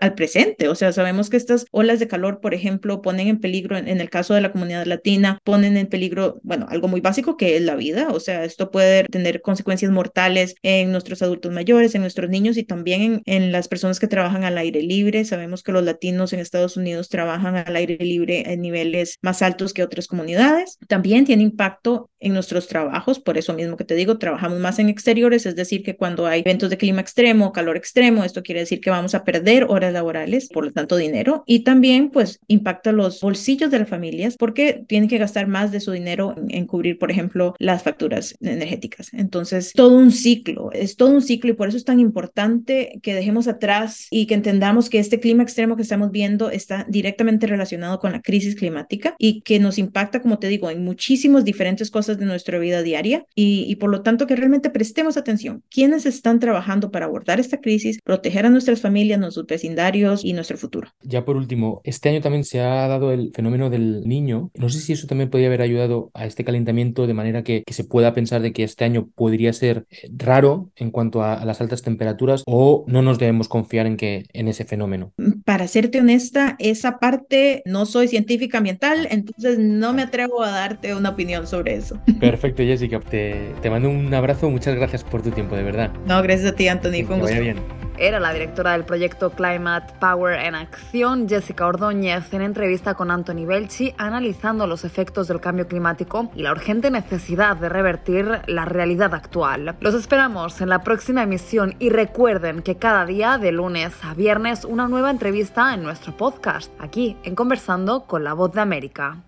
al, 0.00 0.14
presente. 0.14 0.68
O 0.68 0.74
sea, 0.74 0.92
sabemos 0.92 1.30
que 1.30 1.36
estas 1.36 1.64
olas 1.70 1.98
de 1.98 2.08
calor, 2.08 2.40
por 2.40 2.54
ejemplo, 2.54 3.02
ponen 3.02 3.28
en 3.28 3.40
peligro, 3.40 3.76
en, 3.76 3.88
el 3.88 4.10
caso 4.10 4.34
de 4.34 4.40
la 4.40 4.52
comunidad 4.52 4.86
latina, 4.86 5.38
ponen 5.42 5.76
en 5.76 5.86
peligro, 5.86 6.40
bueno, 6.42 6.66
algo 6.68 6.88
muy 6.88 7.00
básico 7.00 7.36
que 7.36 7.56
es 7.56 7.62
la 7.62 7.74
vida. 7.74 8.10
O 8.10 8.20
sea, 8.20 8.44
esto 8.44 8.70
puede 8.70 9.04
tener 9.04 9.40
consecuencias 9.40 9.90
mortales 9.90 10.54
en 10.62 10.92
nuestros 10.92 11.22
adultos 11.22 11.52
mayores, 11.52 11.94
en 11.94 12.02
nuestros 12.02 12.30
niños 12.30 12.56
y 12.56 12.64
también 12.64 13.02
en, 13.02 13.22
en 13.24 13.52
las 13.52 13.68
personas 13.68 13.98
que 13.98 14.06
trabajan 14.06 14.44
al 14.44 14.58
aire 14.58 14.82
libre. 14.82 15.24
Sabemos 15.24 15.62
que 15.62 15.72
los 15.72 15.82
latinos 15.82 16.32
en 16.32 16.40
Estados 16.40 16.76
Unidos 16.76 17.08
trabajan 17.08 17.56
al 17.56 17.74
aire 17.74 17.96
libre 17.98 18.52
en 18.52 18.60
niveles 18.60 19.18
más 19.22 19.42
altos 19.42 19.72
que 19.72 19.82
otras 19.82 20.06
comunidades. 20.06 20.78
También 20.88 21.24
tiene 21.24 21.42
impacto 21.42 22.10
en 22.20 22.34
nuestros 22.34 22.68
trabajos, 22.68 23.18
por 23.18 23.38
eso 23.38 23.52
mismo 23.54 23.76
que 23.76 23.84
te 23.84 23.94
digo, 23.94 24.18
trabajamos 24.18 24.58
más 24.60 24.78
en 24.78 24.88
exteriores, 24.88 25.46
es 25.46 25.56
decir, 25.56 25.82
que 25.82 25.96
cuando 25.96 26.26
hay 26.26 26.40
eventos 26.40 26.70
de 26.70 26.76
clima 26.76 27.00
extremo, 27.00 27.31
calor 27.52 27.76
extremo, 27.76 28.24
esto 28.24 28.42
quiere 28.42 28.60
decir 28.60 28.80
que 28.80 28.90
vamos 28.90 29.14
a 29.14 29.24
perder 29.24 29.64
horas 29.68 29.92
laborales, 29.92 30.48
por 30.48 30.64
lo 30.64 30.72
tanto 30.72 30.96
dinero, 30.96 31.42
y 31.46 31.60
también 31.60 32.10
pues 32.10 32.40
impacta 32.48 32.92
los 32.92 33.20
bolsillos 33.20 33.70
de 33.70 33.80
las 33.80 33.88
familias 33.88 34.36
porque 34.36 34.84
tienen 34.86 35.08
que 35.08 35.18
gastar 35.18 35.46
más 35.46 35.72
de 35.72 35.80
su 35.80 35.92
dinero 35.92 36.34
en, 36.36 36.54
en 36.54 36.66
cubrir, 36.66 36.98
por 36.98 37.10
ejemplo, 37.10 37.54
las 37.58 37.82
facturas 37.82 38.34
energéticas. 38.40 39.12
Entonces, 39.12 39.72
todo 39.72 39.96
un 39.96 40.12
ciclo, 40.12 40.70
es 40.72 40.96
todo 40.96 41.10
un 41.10 41.22
ciclo 41.22 41.50
y 41.50 41.54
por 41.54 41.68
eso 41.68 41.76
es 41.76 41.84
tan 41.84 42.00
importante 42.00 43.00
que 43.02 43.14
dejemos 43.14 43.48
atrás 43.48 44.08
y 44.10 44.26
que 44.26 44.34
entendamos 44.34 44.90
que 44.90 44.98
este 44.98 45.20
clima 45.20 45.42
extremo 45.42 45.76
que 45.76 45.82
estamos 45.82 46.10
viendo 46.10 46.50
está 46.50 46.86
directamente 46.88 47.46
relacionado 47.46 47.98
con 47.98 48.12
la 48.12 48.20
crisis 48.20 48.54
climática 48.54 49.14
y 49.18 49.40
que 49.42 49.58
nos 49.58 49.78
impacta, 49.78 50.20
como 50.20 50.38
te 50.38 50.48
digo, 50.48 50.70
en 50.70 50.84
muchísimas 50.84 51.44
diferentes 51.44 51.90
cosas 51.90 52.18
de 52.18 52.26
nuestra 52.26 52.58
vida 52.58 52.82
diaria 52.82 53.24
y, 53.34 53.64
y 53.68 53.76
por 53.76 53.90
lo 53.90 54.02
tanto 54.02 54.26
que 54.26 54.36
realmente 54.36 54.70
prestemos 54.70 55.16
atención. 55.16 55.62
¿Quiénes 55.70 56.06
están 56.06 56.38
trabajando 56.38 56.90
para 56.90 57.06
abordar 57.06 57.21
soportar 57.22 57.40
esta 57.40 57.60
crisis, 57.60 57.98
proteger 58.04 58.46
a 58.46 58.50
nuestras 58.50 58.80
familias, 58.80 59.18
nuestros 59.20 59.46
vecindarios 59.46 60.24
y 60.24 60.32
nuestro 60.32 60.56
futuro. 60.56 60.88
Ya 61.02 61.24
por 61.24 61.36
último, 61.36 61.80
este 61.84 62.08
año 62.08 62.20
también 62.20 62.44
se 62.44 62.60
ha 62.60 62.88
dado 62.88 63.12
el 63.12 63.30
fenómeno 63.34 63.70
del 63.70 64.02
niño. 64.06 64.50
No 64.54 64.68
sé 64.68 64.80
si 64.80 64.92
eso 64.92 65.06
también 65.06 65.30
podría 65.30 65.48
haber 65.48 65.62
ayudado 65.62 66.10
a 66.14 66.26
este 66.26 66.44
calentamiento 66.44 67.06
de 67.06 67.14
manera 67.14 67.44
que, 67.44 67.62
que 67.64 67.74
se 67.74 67.84
pueda 67.84 68.12
pensar 68.12 68.42
de 68.42 68.52
que 68.52 68.64
este 68.64 68.84
año 68.84 69.08
podría 69.14 69.52
ser 69.52 69.86
eh, 69.90 70.10
raro 70.16 70.70
en 70.76 70.90
cuanto 70.90 71.22
a, 71.22 71.34
a, 71.34 71.44
las 71.44 71.60
altas 71.60 71.82
temperaturas 71.82 72.42
o 72.46 72.84
no 72.88 73.02
nos 73.02 73.18
debemos 73.18 73.48
confiar 73.48 73.86
en 73.86 73.96
que 73.96 74.24
en 74.32 74.48
ese 74.48 74.64
fenómeno. 74.64 75.12
Para 75.44 75.68
serte 75.68 76.00
honesta, 76.00 76.56
esa 76.58 76.98
parte 76.98 77.62
no 77.66 77.86
soy 77.86 78.08
científica 78.08 78.58
ambiental, 78.58 79.06
entonces 79.10 79.58
no 79.58 79.92
me 79.92 80.02
atrevo 80.02 80.42
a 80.42 80.50
darte 80.50 80.94
una 80.94 81.10
opinión 81.10 81.46
sobre 81.46 81.74
eso. 81.74 82.00
Perfecto, 82.20 82.62
Jessica. 82.62 83.00
Te, 83.00 83.52
te 83.60 83.70
mando 83.70 83.90
un 83.90 84.12
abrazo. 84.12 84.50
Muchas 84.50 84.74
gracias 84.74 85.04
por 85.04 85.22
tu 85.22 85.30
tiempo, 85.30 85.56
de 85.56 85.62
verdad. 85.62 85.92
No, 86.06 86.20
gracias 86.22 86.52
a 86.52 86.56
ti, 86.56 86.68
Anthony. 86.68 87.01
Fue 87.04 87.16
un 87.16 87.20
gusto. 87.22 87.40
bien. 87.40 87.82
Era 87.98 88.18
la 88.18 88.32
directora 88.32 88.72
del 88.72 88.84
proyecto 88.84 89.30
Climate 89.30 89.92
Power 90.00 90.40
en 90.40 90.54
Acción, 90.54 91.28
Jessica 91.28 91.66
Ordóñez, 91.66 92.32
en 92.32 92.42
entrevista 92.42 92.94
con 92.94 93.10
Anthony 93.10 93.44
Belchi, 93.46 93.94
analizando 93.98 94.66
los 94.66 94.84
efectos 94.84 95.28
del 95.28 95.40
cambio 95.40 95.68
climático 95.68 96.30
y 96.34 96.42
la 96.42 96.52
urgente 96.52 96.90
necesidad 96.90 97.56
de 97.56 97.68
revertir 97.68 98.40
la 98.46 98.64
realidad 98.64 99.14
actual. 99.14 99.76
Los 99.80 99.94
esperamos 99.94 100.60
en 100.60 100.70
la 100.70 100.82
próxima 100.82 101.22
emisión 101.22 101.74
y 101.78 101.90
recuerden 101.90 102.62
que 102.62 102.76
cada 102.76 103.04
día, 103.04 103.38
de 103.38 103.52
lunes 103.52 103.92
a 104.02 104.14
viernes, 104.14 104.64
una 104.64 104.88
nueva 104.88 105.10
entrevista 105.10 105.74
en 105.74 105.82
nuestro 105.82 106.16
podcast, 106.16 106.72
aquí 106.80 107.16
en 107.24 107.34
Conversando 107.34 108.06
con 108.06 108.24
la 108.24 108.32
Voz 108.32 108.52
de 108.52 108.62
América. 108.62 109.22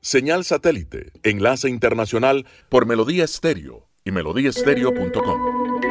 Señal 0.00 0.44
satélite, 0.44 1.12
enlace 1.22 1.68
internacional 1.68 2.46
por 2.68 2.86
Melodía 2.86 3.24
Estéreo 3.24 3.88
y 4.04 4.10
melodíaestéreo.com. 4.10 5.85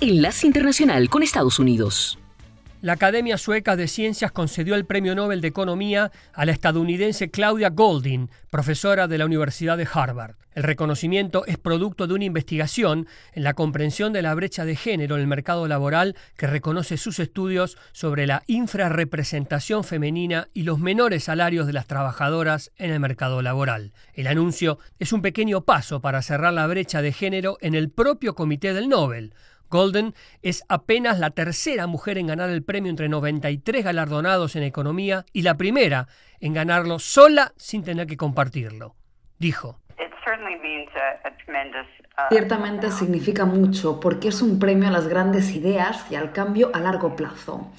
Enlace 0.00 0.46
Internacional 0.46 1.08
con 1.08 1.24
Estados 1.24 1.58
Unidos. 1.58 2.20
la 2.82 2.92
Academia 2.92 3.36
Sueca 3.36 3.74
de 3.74 3.88
Ciencias 3.88 4.30
concedió 4.30 4.76
el 4.76 4.86
Premio 4.86 5.16
Nobel 5.16 5.40
de 5.40 5.48
Economía 5.48 6.12
a 6.32 6.44
la 6.44 6.52
estadounidense 6.52 7.32
Claudia 7.32 7.70
Goldin, 7.70 8.30
profesora 8.48 9.08
de 9.08 9.18
la 9.18 9.26
Universidad 9.26 9.76
de 9.76 9.88
Harvard. 9.92 10.36
El 10.54 10.62
reconocimiento 10.62 11.44
es 11.46 11.58
producto 11.58 12.06
de 12.06 12.14
una 12.14 12.26
investigación 12.26 13.08
en 13.32 13.42
la 13.42 13.54
comprensión 13.54 14.12
de 14.12 14.22
la 14.22 14.34
brecha 14.34 14.64
de 14.64 14.76
género 14.76 15.16
en 15.16 15.22
el 15.22 15.26
mercado 15.26 15.66
laboral 15.66 16.14
que 16.36 16.46
reconoce 16.46 16.96
sus 16.96 17.18
estudios 17.18 17.76
sobre 17.90 18.28
la 18.28 18.44
infrarrepresentación 18.46 19.82
femenina 19.82 20.46
y 20.54 20.62
los 20.62 20.78
menores 20.78 21.24
salarios 21.24 21.66
de 21.66 21.72
las 21.72 21.88
trabajadoras 21.88 22.70
en 22.76 22.92
el 22.92 23.00
mercado 23.00 23.42
laboral. 23.42 23.92
El 24.14 24.28
anuncio 24.28 24.78
es 25.00 25.12
un 25.12 25.22
pequeño 25.22 25.62
paso 25.62 26.00
para 26.00 26.22
cerrar 26.22 26.52
la 26.52 26.68
brecha 26.68 27.02
de 27.02 27.12
género 27.12 27.58
en 27.60 27.74
el 27.74 27.90
propio 27.90 28.36
comité 28.36 28.72
del 28.74 28.88
Nobel. 28.88 29.34
Golden 29.70 30.14
es 30.42 30.64
apenas 30.68 31.18
la 31.18 31.30
tercera 31.30 31.86
mujer 31.86 32.18
en 32.18 32.28
ganar 32.28 32.50
el 32.50 32.62
premio 32.62 32.90
entre 32.90 33.08
93 33.08 33.84
galardonados 33.84 34.56
en 34.56 34.62
economía 34.62 35.24
y 35.32 35.42
la 35.42 35.56
primera 35.56 36.08
en 36.40 36.54
ganarlo 36.54 36.98
sola 36.98 37.52
sin 37.56 37.84
tener 37.84 38.06
que 38.06 38.16
compartirlo. 38.16 38.94
Dijo. 39.38 39.78
Ciertamente 42.30 42.90
significa 42.90 43.44
mucho 43.44 44.00
porque 44.00 44.28
es 44.28 44.42
un 44.42 44.58
premio 44.58 44.88
a 44.88 44.90
las 44.90 45.08
grandes 45.08 45.54
ideas 45.54 46.10
y 46.10 46.16
al 46.16 46.32
cambio 46.32 46.70
a 46.74 46.80
largo 46.80 47.16
plazo. 47.16 47.70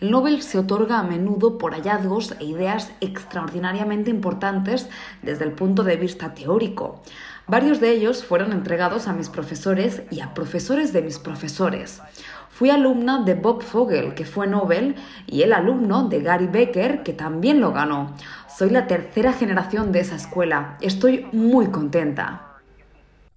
El 0.00 0.10
Nobel 0.10 0.42
se 0.42 0.58
otorga 0.58 0.98
a 0.98 1.04
menudo 1.04 1.56
por 1.56 1.72
hallazgos 1.72 2.32
e 2.40 2.44
ideas 2.44 2.94
extraordinariamente 3.00 4.10
importantes 4.10 4.90
desde 5.22 5.44
el 5.44 5.52
punto 5.52 5.84
de 5.84 5.96
vista 5.96 6.34
teórico. 6.34 7.02
Varios 7.46 7.78
de 7.78 7.90
ellos 7.90 8.24
fueron 8.24 8.52
entregados 8.52 9.06
a 9.06 9.12
mis 9.12 9.28
profesores 9.28 10.02
y 10.10 10.20
a 10.20 10.32
profesores 10.32 10.94
de 10.94 11.02
mis 11.02 11.18
profesores. 11.18 12.00
Fui 12.48 12.70
alumna 12.70 13.22
de 13.22 13.34
Bob 13.34 13.62
Fogel, 13.62 14.14
que 14.14 14.24
fue 14.24 14.46
Nobel, 14.46 14.94
y 15.26 15.42
el 15.42 15.52
alumno 15.52 16.08
de 16.08 16.22
Gary 16.22 16.46
Becker, 16.46 17.02
que 17.02 17.12
también 17.12 17.60
lo 17.60 17.72
ganó. 17.72 18.14
Soy 18.48 18.70
la 18.70 18.86
tercera 18.86 19.34
generación 19.34 19.92
de 19.92 20.00
esa 20.00 20.16
escuela. 20.16 20.78
Estoy 20.80 21.26
muy 21.32 21.66
contenta. 21.66 22.53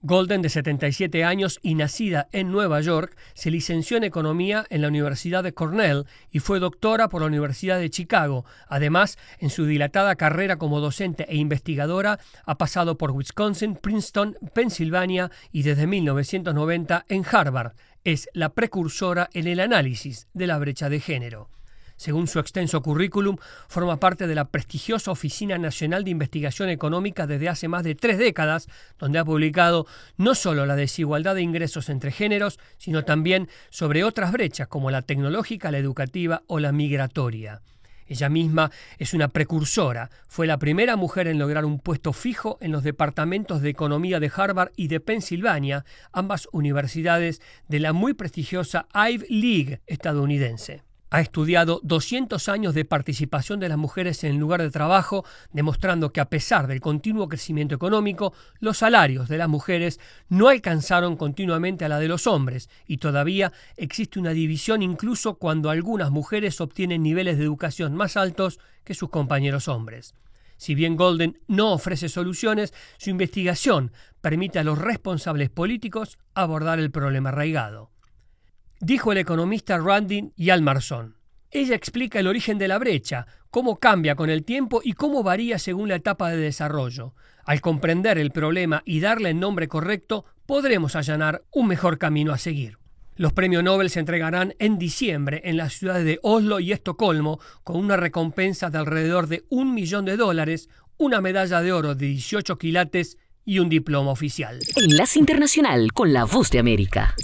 Golden, 0.07 0.41
de 0.41 0.47
77 0.47 1.25
años 1.25 1.59
y 1.61 1.75
nacida 1.75 2.29
en 2.31 2.49
Nueva 2.49 2.79
York, 2.79 3.17
se 3.33 3.51
licenció 3.51 3.97
en 3.97 4.05
Economía 4.05 4.65
en 4.69 4.81
la 4.81 4.87
Universidad 4.87 5.43
de 5.43 5.53
Cornell 5.53 6.05
y 6.31 6.39
fue 6.39 6.61
doctora 6.61 7.09
por 7.09 7.19
la 7.19 7.27
Universidad 7.27 7.77
de 7.77 7.89
Chicago. 7.89 8.45
Además, 8.69 9.17
en 9.39 9.49
su 9.49 9.65
dilatada 9.65 10.15
carrera 10.15 10.55
como 10.55 10.79
docente 10.79 11.25
e 11.27 11.35
investigadora, 11.35 12.19
ha 12.45 12.57
pasado 12.57 12.97
por 12.97 13.11
Wisconsin, 13.11 13.75
Princeton, 13.75 14.37
Pensilvania 14.53 15.29
y 15.51 15.63
desde 15.63 15.87
1990 15.87 17.05
en 17.09 17.25
Harvard. 17.29 17.73
Es 18.05 18.29
la 18.31 18.53
precursora 18.53 19.29
en 19.33 19.47
el 19.47 19.59
análisis 19.59 20.29
de 20.33 20.47
la 20.47 20.57
brecha 20.57 20.89
de 20.89 21.01
género. 21.01 21.49
Según 21.97 22.27
su 22.27 22.39
extenso 22.39 22.81
currículum, 22.83 23.37
forma 23.67 23.99
parte 23.99 24.27
de 24.27 24.35
la 24.35 24.45
prestigiosa 24.45 25.11
Oficina 25.11 25.57
Nacional 25.57 26.03
de 26.03 26.11
Investigación 26.11 26.69
Económica 26.69 27.25
desde 27.25 27.49
hace 27.49 27.67
más 27.67 27.83
de 27.83 27.95
tres 27.95 28.19
décadas, 28.19 28.67
donde 28.99 29.17
ha 29.17 29.25
publicado 29.25 29.87
no 30.15 30.35
solo 30.35 30.67
la 30.67 30.75
desigualdad 30.75 31.33
de 31.33 31.41
ingresos 31.41 31.89
entre 31.89 32.11
géneros, 32.11 32.59
sino 32.77 33.03
también 33.03 33.49
sobre 33.71 34.03
otras 34.03 34.31
brechas 34.31 34.67
como 34.67 34.91
la 34.91 35.01
tecnológica, 35.01 35.71
la 35.71 35.79
educativa 35.79 36.43
o 36.45 36.59
la 36.59 36.71
migratoria. 36.71 37.61
Ella 38.07 38.29
misma 38.29 38.71
es 38.99 39.13
una 39.13 39.27
precursora. 39.27 40.09
Fue 40.27 40.47
la 40.47 40.59
primera 40.59 40.95
mujer 40.95 41.27
en 41.27 41.39
lograr 41.39 41.65
un 41.65 41.79
puesto 41.79 42.13
fijo 42.13 42.57
en 42.61 42.71
los 42.71 42.83
departamentos 42.83 43.61
de 43.61 43.69
economía 43.69 44.19
de 44.19 44.31
Harvard 44.33 44.71
y 44.75 44.87
de 44.87 44.99
Pensilvania, 44.99 45.83
ambas 46.13 46.47
universidades 46.51 47.41
de 47.67 47.79
la 47.79 47.91
muy 47.91 48.13
prestigiosa 48.13 48.87
Ivy 48.93 49.25
League 49.29 49.81
estadounidense. 49.87 50.86
Ha 51.09 51.21
estudiado 51.21 51.79
200 51.83 52.49
años 52.49 52.73
de 52.73 52.83
participación 52.83 53.61
de 53.61 53.69
las 53.69 53.77
mujeres 53.77 54.25
en 54.25 54.31
el 54.31 54.37
lugar 54.37 54.61
de 54.61 54.69
trabajo, 54.69 55.23
demostrando 55.53 56.11
que 56.11 56.19
a 56.19 56.29
pesar 56.29 56.67
del 56.67 56.81
continuo 56.81 57.29
crecimiento 57.29 57.73
económico, 57.73 58.33
los 58.59 58.79
salarios 58.79 59.29
de 59.29 59.37
las 59.37 59.47
mujeres 59.47 60.01
no 60.27 60.49
alcanzaron 60.49 61.15
continuamente 61.15 61.85
a 61.85 61.89
la 61.89 61.99
de 61.99 62.09
los 62.09 62.27
hombres 62.27 62.69
y 62.87 62.97
todavía 62.97 63.53
existe 63.77 64.19
una 64.19 64.31
división 64.31 64.81
incluso 64.81 65.35
cuando 65.35 65.69
algunas 65.69 66.11
mujeres 66.11 66.59
obtienen 66.59 67.03
niveles 67.03 67.37
de 67.37 67.45
educación 67.45 67.95
más 67.95 68.17
altos 68.17 68.59
que 68.83 68.93
sus 68.93 69.09
compañeros 69.09 69.69
hombres. 69.69 70.13
Si 70.57 70.75
bien 70.75 70.97
Golden 70.97 71.39
no 71.47 71.71
ofrece 71.71 72.09
soluciones, 72.09 72.73
su 72.97 73.11
investigación 73.11 73.93
permite 74.19 74.59
a 74.59 74.63
los 74.65 74.77
responsables 74.77 75.49
políticos 75.49 76.17
abordar 76.33 76.79
el 76.79 76.91
problema 76.91 77.29
arraigado 77.29 77.91
dijo 78.79 79.11
el 79.11 79.17
economista 79.17 79.77
Randy 79.77 80.31
Yalmarson. 80.35 81.15
Ella 81.51 81.75
explica 81.75 82.19
el 82.19 82.27
origen 82.27 82.57
de 82.57 82.67
la 82.67 82.77
brecha, 82.77 83.25
cómo 83.49 83.77
cambia 83.77 84.15
con 84.15 84.29
el 84.29 84.43
tiempo 84.43 84.81
y 84.83 84.93
cómo 84.93 85.23
varía 85.23 85.59
según 85.59 85.89
la 85.89 85.95
etapa 85.95 86.29
de 86.29 86.37
desarrollo. 86.37 87.13
Al 87.45 87.61
comprender 87.61 88.17
el 88.17 88.31
problema 88.31 88.83
y 88.85 88.99
darle 88.99 89.29
el 89.29 89.39
nombre 89.39 89.67
correcto, 89.67 90.25
podremos 90.45 90.95
allanar 90.95 91.43
un 91.51 91.67
mejor 91.67 91.97
camino 91.97 92.33
a 92.33 92.37
seguir. 92.37 92.77
Los 93.15 93.33
premios 93.33 93.63
Nobel 93.63 93.89
se 93.89 93.99
entregarán 93.99 94.53
en 94.59 94.77
diciembre 94.77 95.41
en 95.45 95.57
las 95.57 95.73
ciudades 95.73 96.05
de 96.05 96.19
Oslo 96.21 96.59
y 96.59 96.71
Estocolmo 96.71 97.39
con 97.63 97.77
una 97.77 97.97
recompensa 97.97 98.69
de 98.69 98.77
alrededor 98.77 99.27
de 99.27 99.45
un 99.49 99.73
millón 99.73 100.05
de 100.05 100.17
dólares, 100.17 100.69
una 100.97 101.19
medalla 101.19 101.61
de 101.61 101.71
oro 101.71 101.95
de 101.95 102.05
18 102.05 102.57
quilates 102.57 103.17
y 103.43 103.59
un 103.59 103.69
diploma 103.69 104.11
oficial. 104.11 104.59
Enlace 104.75 105.17
Internacional 105.17 105.93
con 105.93 106.13
la 106.13 106.25
Voz 106.25 106.51
de 106.51 106.59
América. 106.59 107.15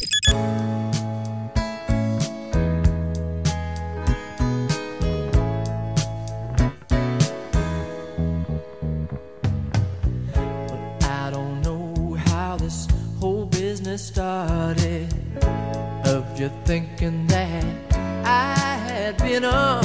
Started 13.98 15.08
of 16.06 16.39
you 16.39 16.50
thinking 16.66 17.28
that 17.28 17.66
I 18.26 18.56
had 18.88 19.18
been 19.18 19.44
untrue. 19.44 19.83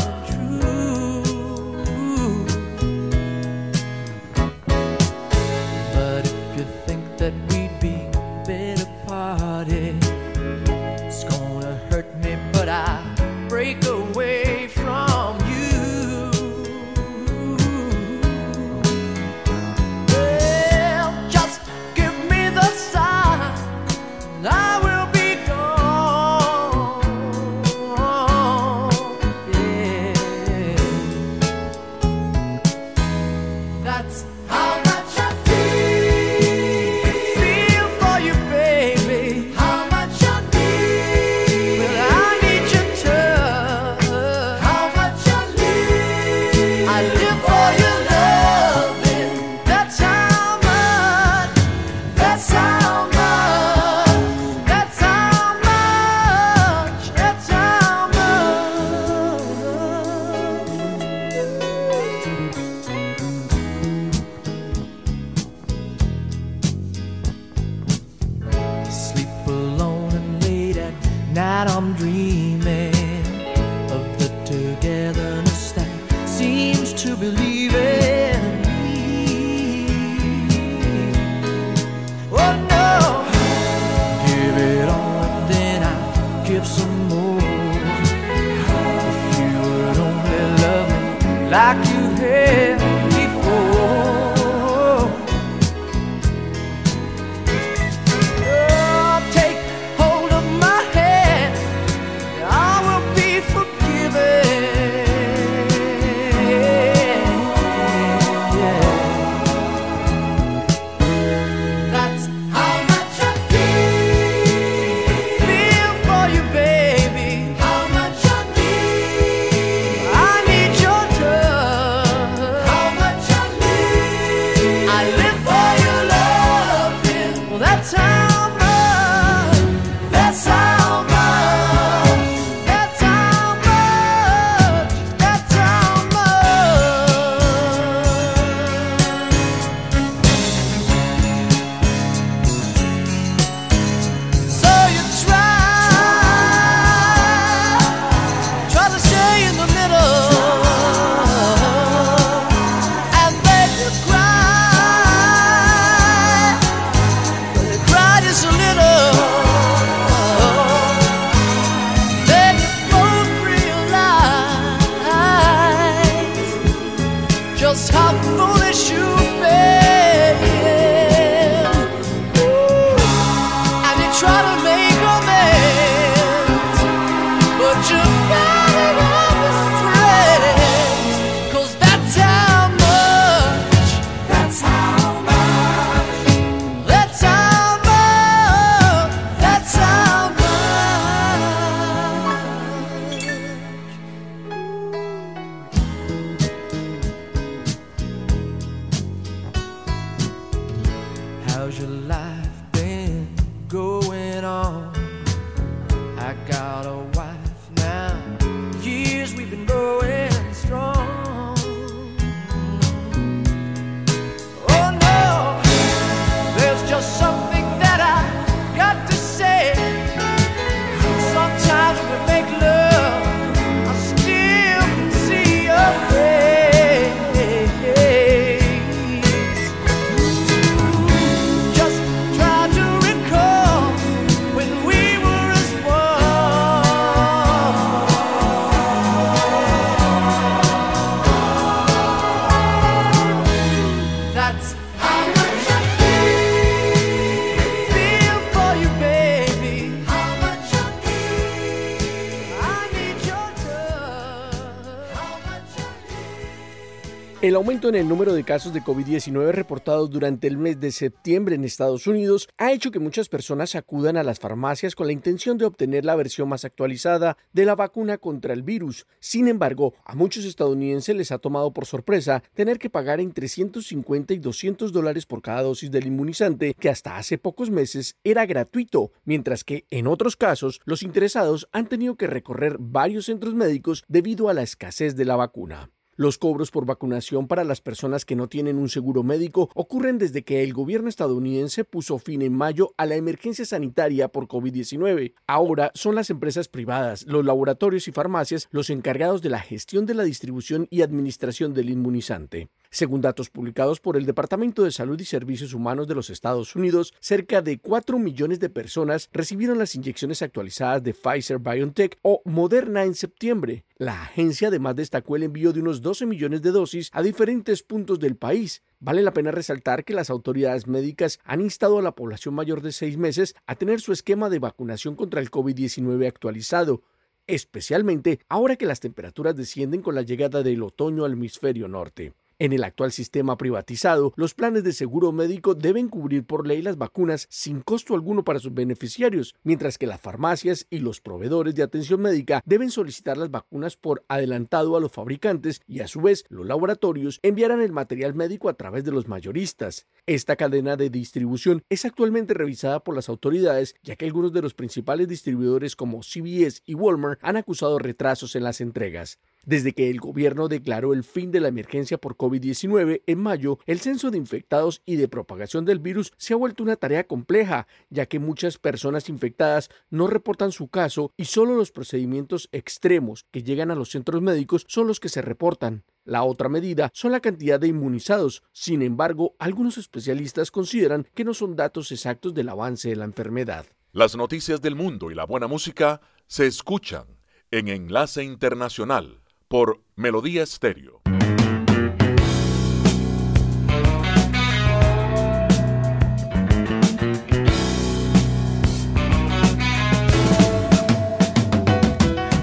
El 257.48 257.54
aumento 257.54 257.88
en 257.88 257.94
el 257.94 258.06
número 258.06 258.34
de 258.34 258.44
casos 258.44 258.74
de 258.74 258.82
COVID-19 258.82 259.52
reportados 259.52 260.10
durante 260.10 260.46
el 260.48 260.58
mes 260.58 260.78
de 260.80 260.92
septiembre 260.92 261.54
en 261.54 261.64
Estados 261.64 262.06
Unidos 262.06 262.46
ha 262.58 262.72
hecho 262.72 262.90
que 262.90 262.98
muchas 262.98 263.30
personas 263.30 263.74
acudan 263.74 264.18
a 264.18 264.22
las 264.22 264.38
farmacias 264.38 264.94
con 264.94 265.06
la 265.06 265.14
intención 265.14 265.56
de 265.56 265.64
obtener 265.64 266.04
la 266.04 266.14
versión 266.14 266.50
más 266.50 266.66
actualizada 266.66 267.38
de 267.54 267.64
la 267.64 267.74
vacuna 267.74 268.18
contra 268.18 268.52
el 268.52 268.62
virus. 268.62 269.06
Sin 269.18 269.48
embargo, 269.48 269.94
a 270.04 270.14
muchos 270.14 270.44
estadounidenses 270.44 271.16
les 271.16 271.32
ha 271.32 271.38
tomado 271.38 271.72
por 271.72 271.86
sorpresa 271.86 272.42
tener 272.52 272.78
que 272.78 272.90
pagar 272.90 273.18
entre 273.18 273.48
150 273.48 274.34
y 274.34 274.38
200 274.40 274.92
dólares 274.92 275.24
por 275.24 275.40
cada 275.40 275.62
dosis 275.62 275.90
del 275.90 276.06
inmunizante 276.06 276.74
que 276.74 276.90
hasta 276.90 277.16
hace 277.16 277.38
pocos 277.38 277.70
meses 277.70 278.18
era 278.24 278.44
gratuito, 278.44 279.12
mientras 279.24 279.64
que 279.64 279.86
en 279.88 280.06
otros 280.06 280.36
casos 280.36 280.82
los 280.84 281.02
interesados 281.02 281.66
han 281.72 281.88
tenido 281.88 282.16
que 282.16 282.26
recorrer 282.26 282.76
varios 282.78 283.24
centros 283.24 283.54
médicos 283.54 284.04
debido 284.06 284.50
a 284.50 284.52
la 284.52 284.60
escasez 284.60 285.16
de 285.16 285.24
la 285.24 285.36
vacuna. 285.36 285.88
Los 286.20 286.36
cobros 286.36 286.72
por 286.72 286.84
vacunación 286.84 287.46
para 287.46 287.62
las 287.62 287.80
personas 287.80 288.24
que 288.24 288.34
no 288.34 288.48
tienen 288.48 288.76
un 288.76 288.88
seguro 288.88 289.22
médico 289.22 289.70
ocurren 289.76 290.18
desde 290.18 290.42
que 290.42 290.64
el 290.64 290.72
gobierno 290.72 291.08
estadounidense 291.08 291.84
puso 291.84 292.18
fin 292.18 292.42
en 292.42 292.54
mayo 292.54 292.92
a 292.96 293.06
la 293.06 293.14
emergencia 293.14 293.64
sanitaria 293.64 294.26
por 294.26 294.48
COVID-19. 294.48 295.34
Ahora 295.46 295.92
son 295.94 296.16
las 296.16 296.28
empresas 296.30 296.66
privadas, 296.66 297.24
los 297.28 297.44
laboratorios 297.44 298.08
y 298.08 298.10
farmacias 298.10 298.66
los 298.72 298.90
encargados 298.90 299.42
de 299.42 299.50
la 299.50 299.60
gestión 299.60 300.06
de 300.06 300.14
la 300.14 300.24
distribución 300.24 300.88
y 300.90 301.02
administración 301.02 301.72
del 301.72 301.88
inmunizante. 301.88 302.68
Según 302.90 303.20
datos 303.20 303.50
publicados 303.50 304.00
por 304.00 304.16
el 304.16 304.24
Departamento 304.24 304.82
de 304.82 304.92
Salud 304.92 305.20
y 305.20 305.26
Servicios 305.26 305.74
Humanos 305.74 306.08
de 306.08 306.14
los 306.14 306.30
Estados 306.30 306.74
Unidos, 306.74 307.12
cerca 307.20 307.60
de 307.60 307.78
4 307.78 308.18
millones 308.18 308.60
de 308.60 308.70
personas 308.70 309.28
recibieron 309.30 309.78
las 309.78 309.94
inyecciones 309.94 310.40
actualizadas 310.40 311.02
de 311.02 311.12
Pfizer 311.12 311.58
BioNTech 311.58 312.18
o 312.22 312.40
Moderna 312.46 313.04
en 313.04 313.14
septiembre. 313.14 313.84
La 313.98 314.22
agencia 314.22 314.68
además 314.68 314.96
destacó 314.96 315.36
el 315.36 315.42
envío 315.42 315.74
de 315.74 315.80
unos 315.80 316.00
12 316.00 316.24
millones 316.24 316.62
de 316.62 316.70
dosis 316.70 317.10
a 317.12 317.22
diferentes 317.22 317.82
puntos 317.82 318.20
del 318.20 318.36
país. 318.36 318.82
Vale 319.00 319.22
la 319.22 319.34
pena 319.34 319.50
resaltar 319.50 320.02
que 320.04 320.14
las 320.14 320.30
autoridades 320.30 320.86
médicas 320.86 321.40
han 321.44 321.60
instado 321.60 321.98
a 321.98 322.02
la 322.02 322.14
población 322.14 322.54
mayor 322.54 322.80
de 322.80 322.92
seis 322.92 323.18
meses 323.18 323.54
a 323.66 323.74
tener 323.74 324.00
su 324.00 324.12
esquema 324.12 324.48
de 324.48 324.60
vacunación 324.60 325.14
contra 325.14 325.42
el 325.42 325.50
COVID-19 325.50 326.26
actualizado, 326.26 327.02
especialmente 327.46 328.40
ahora 328.48 328.76
que 328.76 328.86
las 328.86 329.00
temperaturas 329.00 329.54
descienden 329.54 330.00
con 330.00 330.14
la 330.14 330.22
llegada 330.22 330.62
del 330.62 330.82
otoño 330.82 331.26
al 331.26 331.34
hemisferio 331.34 331.86
norte. 331.86 332.32
En 332.60 332.72
el 332.72 332.82
actual 332.82 333.12
sistema 333.12 333.56
privatizado, 333.56 334.32
los 334.34 334.52
planes 334.52 334.82
de 334.82 334.92
seguro 334.92 335.30
médico 335.30 335.76
deben 335.76 336.08
cubrir 336.08 336.44
por 336.44 336.66
ley 336.66 336.82
las 336.82 336.98
vacunas 336.98 337.46
sin 337.50 337.82
costo 337.82 338.14
alguno 338.14 338.42
para 338.42 338.58
sus 338.58 338.74
beneficiarios, 338.74 339.54
mientras 339.62 339.96
que 339.96 340.08
las 340.08 340.20
farmacias 340.20 340.84
y 340.90 340.98
los 340.98 341.20
proveedores 341.20 341.76
de 341.76 341.84
atención 341.84 342.20
médica 342.20 342.60
deben 342.66 342.90
solicitar 342.90 343.36
las 343.36 343.52
vacunas 343.52 343.96
por 343.96 344.24
adelantado 344.26 344.96
a 344.96 345.00
los 345.00 345.12
fabricantes 345.12 345.82
y 345.86 346.00
a 346.00 346.08
su 346.08 346.20
vez 346.20 346.46
los 346.48 346.66
laboratorios 346.66 347.38
enviarán 347.44 347.80
el 347.80 347.92
material 347.92 348.34
médico 348.34 348.68
a 348.68 348.74
través 348.74 349.04
de 349.04 349.12
los 349.12 349.28
mayoristas. 349.28 350.08
Esta 350.26 350.56
cadena 350.56 350.96
de 350.96 351.10
distribución 351.10 351.84
es 351.88 352.04
actualmente 352.04 352.54
revisada 352.54 353.04
por 353.04 353.14
las 353.14 353.28
autoridades, 353.28 353.94
ya 354.02 354.16
que 354.16 354.24
algunos 354.24 354.52
de 354.52 354.62
los 354.62 354.74
principales 354.74 355.28
distribuidores 355.28 355.94
como 355.94 356.22
CVS 356.22 356.82
y 356.86 356.94
Walmart 356.94 357.38
han 357.40 357.56
acusado 357.56 358.00
retrasos 358.00 358.56
en 358.56 358.64
las 358.64 358.80
entregas. 358.80 359.38
Desde 359.64 359.92
que 359.92 360.08
el 360.08 360.20
gobierno 360.20 360.68
declaró 360.68 361.12
el 361.12 361.24
fin 361.24 361.50
de 361.50 361.60
la 361.60 361.68
emergencia 361.68 362.18
por 362.18 362.36
COVID-19 362.36 363.22
en 363.26 363.38
mayo, 363.38 363.78
el 363.86 364.00
censo 364.00 364.30
de 364.30 364.38
infectados 364.38 365.02
y 365.04 365.16
de 365.16 365.28
propagación 365.28 365.84
del 365.84 365.98
virus 365.98 366.32
se 366.36 366.54
ha 366.54 366.56
vuelto 366.56 366.82
una 366.82 366.96
tarea 366.96 367.26
compleja, 367.26 367.86
ya 368.08 368.26
que 368.26 368.38
muchas 368.38 368.78
personas 368.78 369.28
infectadas 369.28 369.90
no 370.10 370.26
reportan 370.26 370.72
su 370.72 370.88
caso 370.88 371.32
y 371.36 371.44
solo 371.46 371.74
los 371.74 371.92
procedimientos 371.92 372.68
extremos 372.72 373.46
que 373.50 373.62
llegan 373.62 373.90
a 373.90 373.94
los 373.94 374.10
centros 374.10 374.40
médicos 374.40 374.84
son 374.88 375.06
los 375.06 375.20
que 375.20 375.28
se 375.28 375.42
reportan. 375.42 376.04
La 376.24 376.44
otra 376.44 376.68
medida 376.68 377.10
son 377.12 377.32
la 377.32 377.40
cantidad 377.40 377.80
de 377.80 377.88
inmunizados. 377.88 378.62
Sin 378.72 379.02
embargo, 379.02 379.54
algunos 379.58 379.98
especialistas 379.98 380.70
consideran 380.70 381.26
que 381.34 381.44
no 381.44 381.54
son 381.54 381.74
datos 381.74 382.12
exactos 382.12 382.54
del 382.54 382.68
avance 382.68 383.08
de 383.08 383.16
la 383.16 383.24
enfermedad. 383.24 383.86
Las 384.12 384.36
noticias 384.36 384.80
del 384.80 384.94
mundo 384.94 385.30
y 385.30 385.34
la 385.34 385.44
buena 385.44 385.66
música 385.66 386.20
se 386.46 386.66
escuchan 386.66 387.26
en 387.70 387.88
Enlace 387.88 388.42
Internacional 388.42 389.40
por 389.68 390.00
Melodía 390.16 390.62
Estéreo. 390.62 391.20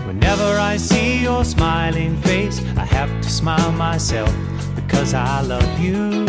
Whenever 0.05 0.59
I 0.59 0.77
see 0.77 1.21
your 1.21 1.45
smiling 1.45 2.17
face, 2.23 2.59
I 2.75 2.85
have 2.85 3.21
to 3.21 3.29
smile 3.29 3.71
myself 3.71 4.33
because 4.75 5.13
I 5.13 5.41
love 5.41 5.79
you. 5.79 6.25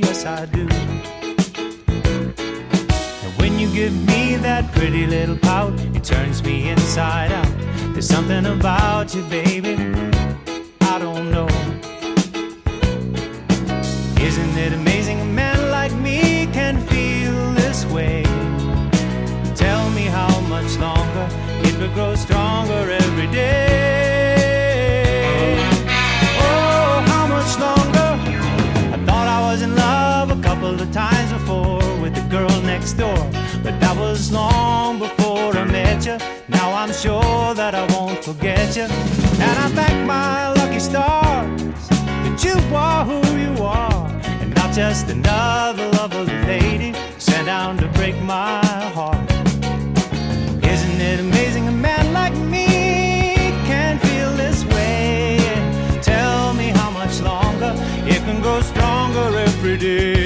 Yes, 0.00 0.26
I 0.26 0.46
do. 0.46 0.95
Give 3.76 3.92
me 4.06 4.36
that 4.36 4.72
pretty 4.72 5.06
little 5.06 5.36
pout, 5.36 5.78
it 5.94 6.02
turns 6.02 6.42
me 6.42 6.70
inside 6.70 7.30
out. 7.30 7.52
There's 7.92 8.08
something 8.08 8.46
about 8.46 9.14
you, 9.14 9.20
baby. 9.24 9.74
I 10.80 10.98
don't 10.98 11.30
know. 11.30 11.46
Isn't 14.18 14.56
it 14.56 14.72
amazing 14.72 15.20
a 15.20 15.26
man 15.26 15.70
like 15.70 15.92
me 15.92 16.48
can 16.54 16.80
feel 16.86 17.52
this 17.52 17.84
way? 17.92 18.22
Tell 19.54 19.90
me 19.90 20.06
how 20.06 20.40
much 20.48 20.78
longer 20.78 21.28
it 21.62 21.78
will 21.78 21.92
grow 21.92 22.14
stronger 22.14 22.90
every 22.90 23.26
day. 23.26 24.38
Oh, 26.48 27.04
how 27.12 27.26
much 27.26 27.58
longer? 27.58 28.10
I 28.94 29.04
thought 29.04 29.28
I 29.28 29.40
was 29.50 29.60
in 29.60 29.76
love 29.76 30.30
a 30.30 30.42
couple 30.42 30.80
of 30.80 30.90
times 30.92 31.30
before 31.30 31.85
next 32.78 32.98
door, 32.98 33.22
but 33.64 33.74
that 33.80 33.96
was 33.96 34.30
long 34.30 34.98
before 34.98 35.50
I 35.56 35.64
met 35.64 36.04
you. 36.04 36.18
Now 36.46 36.68
I'm 36.80 36.92
sure 36.92 37.54
that 37.60 37.74
I 37.74 37.84
won't 37.94 38.22
forget 38.22 38.76
you, 38.76 38.86
and 39.46 39.56
I 39.64 39.66
thank 39.78 39.96
my 40.06 40.52
lucky 40.60 40.80
stars 40.90 41.82
that 42.24 42.38
you 42.46 42.56
are 42.76 43.02
who 43.10 43.20
you 43.44 43.52
are, 43.64 44.06
and 44.40 44.54
not 44.54 44.70
just 44.74 45.08
another 45.08 45.86
lovely 46.00 46.38
lady 46.52 46.90
sent 47.18 47.46
down 47.46 47.78
to 47.78 47.86
break 47.98 48.16
my 48.20 48.60
heart. 48.96 49.26
Isn't 50.72 51.00
it 51.10 51.18
amazing 51.20 51.66
a 51.68 51.76
man 51.88 52.04
like 52.12 52.36
me 52.54 52.66
can 53.70 53.98
feel 54.06 54.30
this 54.42 54.60
way? 54.74 55.38
Tell 56.02 56.52
me 56.60 56.68
how 56.80 56.90
much 56.90 57.14
longer 57.22 57.72
it 58.12 58.20
can 58.26 58.38
grow 58.42 58.60
stronger 58.60 59.28
every 59.48 59.78
day. 59.78 60.25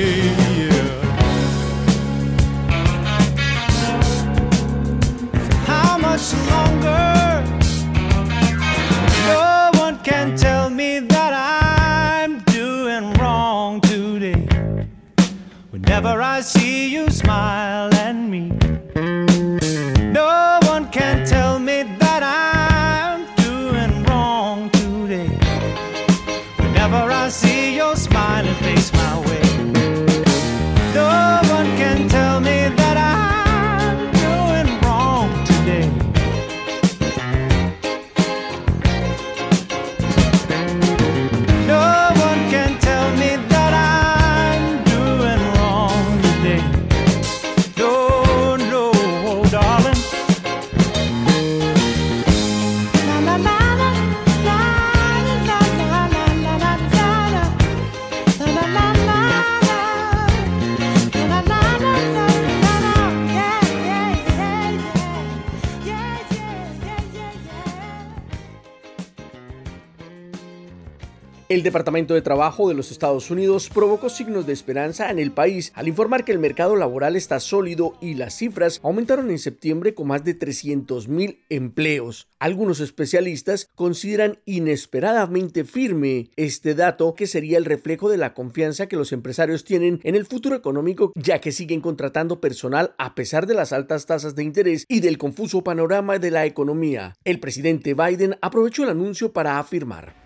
El 71.51 71.65
Departamento 71.65 72.15
de 72.15 72.23
Trabajo 72.23 72.69
de 72.69 72.77
los 72.77 72.93
Estados 72.93 73.29
Unidos 73.29 73.71
provocó 73.75 74.09
signos 74.09 74.47
de 74.47 74.53
esperanza 74.53 75.11
en 75.11 75.19
el 75.19 75.33
país 75.33 75.73
al 75.75 75.89
informar 75.89 76.25
que 76.25 76.31
el 76.31 76.39
mercado 76.39 76.77
laboral 76.77 77.17
está 77.17 77.41
sólido 77.41 77.95
y 78.01 78.15
las 78.15 78.37
cifras 78.37 78.79
aumentaron 78.85 79.33
en 79.33 79.41
septiembre 79.41 79.93
con 79.93 80.07
más 80.07 80.23
de 80.23 80.39
300.000 80.39 81.39
empleos. 81.49 82.29
Algunos 82.39 82.79
especialistas 82.79 83.69
consideran 83.75 84.39
inesperadamente 84.45 85.65
firme 85.65 86.31
este 86.37 86.77
dato 86.77 87.17
que 87.17 87.27
sería 87.27 87.59
el 87.59 87.65
reflejo 87.65 88.09
de 88.09 88.19
la 88.19 88.33
confianza 88.33 88.87
que 88.87 88.95
los 88.95 89.11
empresarios 89.11 89.65
tienen 89.65 89.99
en 90.05 90.15
el 90.15 90.27
futuro 90.27 90.55
económico 90.55 91.11
ya 91.17 91.41
que 91.41 91.51
siguen 91.51 91.81
contratando 91.81 92.41
personal 92.41 92.95
a 92.97 93.17
pesar 93.17 93.49
de 93.49 93.55
las 93.55 93.73
altas 93.73 94.07
tasas 94.07 94.37
de 94.37 94.45
interés 94.45 94.85
y 94.87 95.01
del 95.01 95.19
confuso 95.19 95.65
panorama 95.65 96.21
de 96.21 96.31
la 96.31 96.47
economía. 96.47 97.17
El 97.25 97.41
presidente 97.41 97.95
Biden 97.95 98.37
aprovechó 98.41 98.85
el 98.85 98.91
anuncio 98.91 99.33
para 99.33 99.59
afirmar. 99.59 100.20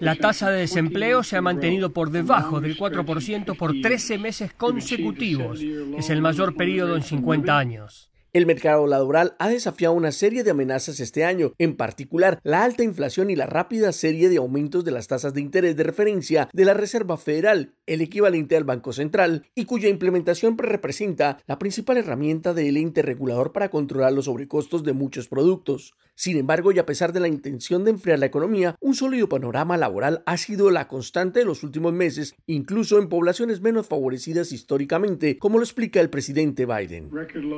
La 0.00 0.16
tasa 0.16 0.50
de 0.50 0.60
desempleo 0.60 1.22
se 1.22 1.36
ha 1.36 1.42
mantenido 1.42 1.92
por 1.92 2.10
debajo 2.10 2.60
del 2.60 2.76
4% 2.76 3.56
por 3.56 3.80
13 3.80 4.18
meses 4.18 4.52
consecutivos. 4.52 5.60
Es 5.96 6.10
el 6.10 6.20
mayor 6.20 6.56
periodo 6.56 6.96
en 6.96 7.02
50 7.02 7.58
años. 7.58 8.08
El 8.34 8.44
mercado 8.44 8.86
laboral 8.86 9.34
ha 9.38 9.48
desafiado 9.48 9.94
una 9.94 10.12
serie 10.12 10.44
de 10.44 10.50
amenazas 10.50 11.00
este 11.00 11.24
año, 11.24 11.54
en 11.56 11.76
particular 11.76 12.40
la 12.42 12.62
alta 12.62 12.84
inflación 12.84 13.30
y 13.30 13.36
la 13.36 13.46
rápida 13.46 13.90
serie 13.90 14.28
de 14.28 14.36
aumentos 14.36 14.84
de 14.84 14.90
las 14.90 15.08
tasas 15.08 15.32
de 15.32 15.40
interés 15.40 15.76
de 15.76 15.82
referencia 15.84 16.50
de 16.52 16.64
la 16.66 16.74
Reserva 16.74 17.16
Federal, 17.16 17.72
el 17.86 18.02
equivalente 18.02 18.58
al 18.58 18.64
Banco 18.64 18.92
Central, 18.92 19.46
y 19.54 19.64
cuya 19.64 19.88
implementación 19.88 20.58
representa 20.58 21.38
la 21.46 21.58
principal 21.58 21.96
herramienta 21.96 22.52
del 22.52 22.76
ente 22.76 23.00
regulador 23.00 23.52
para 23.52 23.70
controlar 23.70 24.12
los 24.12 24.26
sobrecostos 24.26 24.84
de 24.84 24.92
muchos 24.92 25.26
productos. 25.26 25.94
Sin 26.18 26.36
embargo, 26.36 26.72
y 26.72 26.80
a 26.80 26.84
pesar 26.84 27.12
de 27.12 27.20
la 27.20 27.28
intención 27.28 27.84
de 27.84 27.92
enfriar 27.92 28.18
la 28.18 28.26
economía, 28.26 28.74
un 28.80 28.96
sólido 28.96 29.28
panorama 29.28 29.76
laboral 29.76 30.24
ha 30.26 30.36
sido 30.36 30.68
la 30.68 30.88
constante 30.88 31.38
de 31.38 31.44
los 31.44 31.62
últimos 31.62 31.92
meses, 31.92 32.34
incluso 32.48 32.98
en 32.98 33.08
poblaciones 33.08 33.60
menos 33.60 33.86
favorecidas 33.86 34.50
históricamente, 34.50 35.38
como 35.38 35.58
lo 35.58 35.64
explica 35.64 36.00
el 36.00 36.10
presidente 36.10 36.66
Biden. 36.66 37.08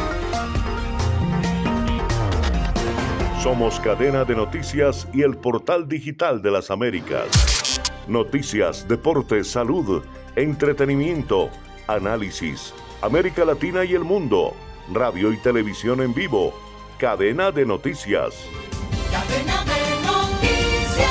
Somos 3.41 3.79
cadena 3.79 4.23
de 4.23 4.35
noticias 4.35 5.07
y 5.15 5.23
el 5.23 5.35
portal 5.35 5.87
digital 5.87 6.43
de 6.43 6.51
las 6.51 6.69
Américas. 6.69 7.81
Noticias, 8.07 8.87
deportes, 8.87 9.47
salud, 9.47 10.03
entretenimiento, 10.35 11.49
análisis. 11.87 12.71
América 13.01 13.43
Latina 13.43 13.83
y 13.83 13.93
el 13.93 14.03
mundo. 14.03 14.53
Radio 14.93 15.33
y 15.33 15.37
televisión 15.37 16.03
en 16.03 16.13
vivo. 16.13 16.53
Cadena 16.99 17.49
de 17.49 17.65
noticias. 17.65 18.35
Cadena 19.09 19.63
de 19.63 20.05
noticias. 20.05 21.07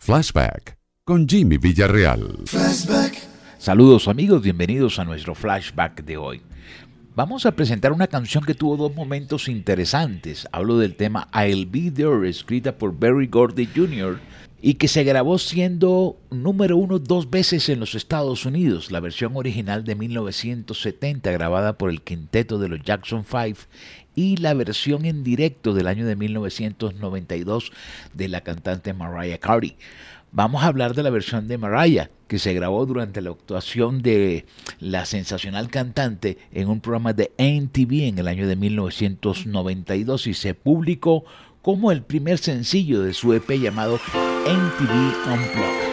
Flashback 0.00 0.76
con 1.04 1.28
Jimmy 1.28 1.58
Villarreal. 1.58 2.40
Saludos 3.58 4.08
amigos, 4.08 4.42
bienvenidos 4.42 4.98
a 4.98 5.04
nuestro 5.04 5.36
flashback 5.36 6.02
de 6.02 6.16
hoy. 6.16 6.42
Vamos 7.14 7.44
a 7.44 7.52
presentar 7.52 7.92
una 7.92 8.06
canción 8.06 8.42
que 8.42 8.54
tuvo 8.54 8.78
dos 8.78 8.96
momentos 8.96 9.46
interesantes. 9.48 10.48
Hablo 10.50 10.78
del 10.78 10.96
tema 10.96 11.28
I'll 11.34 11.66
Be 11.66 11.90
There, 11.90 12.26
escrita 12.26 12.78
por 12.78 12.98
Barry 12.98 13.26
Gordy 13.26 13.66
Jr. 13.66 14.18
y 14.62 14.74
que 14.74 14.88
se 14.88 15.04
grabó 15.04 15.36
siendo 15.36 16.16
número 16.30 16.78
uno 16.78 16.98
dos 16.98 17.28
veces 17.28 17.68
en 17.68 17.80
los 17.80 17.94
Estados 17.94 18.46
Unidos. 18.46 18.90
La 18.90 19.00
versión 19.00 19.36
original 19.36 19.84
de 19.84 19.94
1970 19.94 21.30
grabada 21.32 21.76
por 21.76 21.90
el 21.90 22.00
quinteto 22.00 22.58
de 22.58 22.68
los 22.68 22.80
Jackson 22.80 23.26
5 23.30 23.60
y 24.14 24.38
la 24.38 24.54
versión 24.54 25.04
en 25.04 25.22
directo 25.22 25.74
del 25.74 25.88
año 25.88 26.06
de 26.06 26.16
1992 26.16 27.72
de 28.14 28.28
la 28.28 28.40
cantante 28.40 28.94
Mariah 28.94 29.36
Carey. 29.36 29.76
Vamos 30.34 30.62
a 30.62 30.68
hablar 30.68 30.94
de 30.94 31.02
la 31.02 31.10
versión 31.10 31.46
de 31.46 31.58
Mariah, 31.58 32.08
que 32.32 32.38
se 32.38 32.54
grabó 32.54 32.86
durante 32.86 33.20
la 33.20 33.28
actuación 33.28 34.00
de 34.00 34.46
la 34.80 35.04
sensacional 35.04 35.68
cantante 35.68 36.38
en 36.50 36.70
un 36.70 36.80
programa 36.80 37.12
de 37.12 37.30
NTV 37.36 38.08
en 38.08 38.18
el 38.18 38.26
año 38.26 38.48
de 38.48 38.56
1992 38.56 40.28
y 40.28 40.32
se 40.32 40.54
publicó 40.54 41.26
como 41.60 41.92
el 41.92 42.00
primer 42.00 42.38
sencillo 42.38 43.02
de 43.02 43.12
su 43.12 43.34
EP 43.34 43.50
llamado 43.60 44.00
NTV 44.46 45.30
Unplugged. 45.30 45.91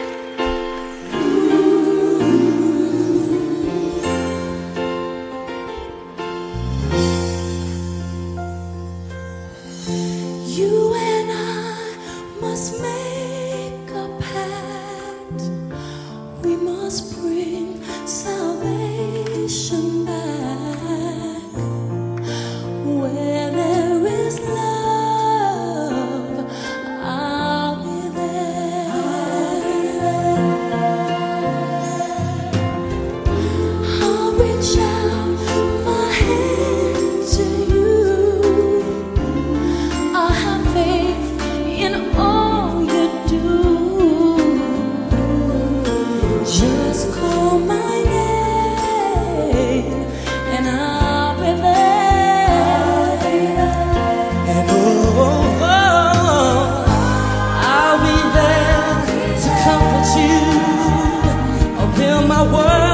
fill 62.10 62.26
my 62.26 62.42
world. 62.42 62.89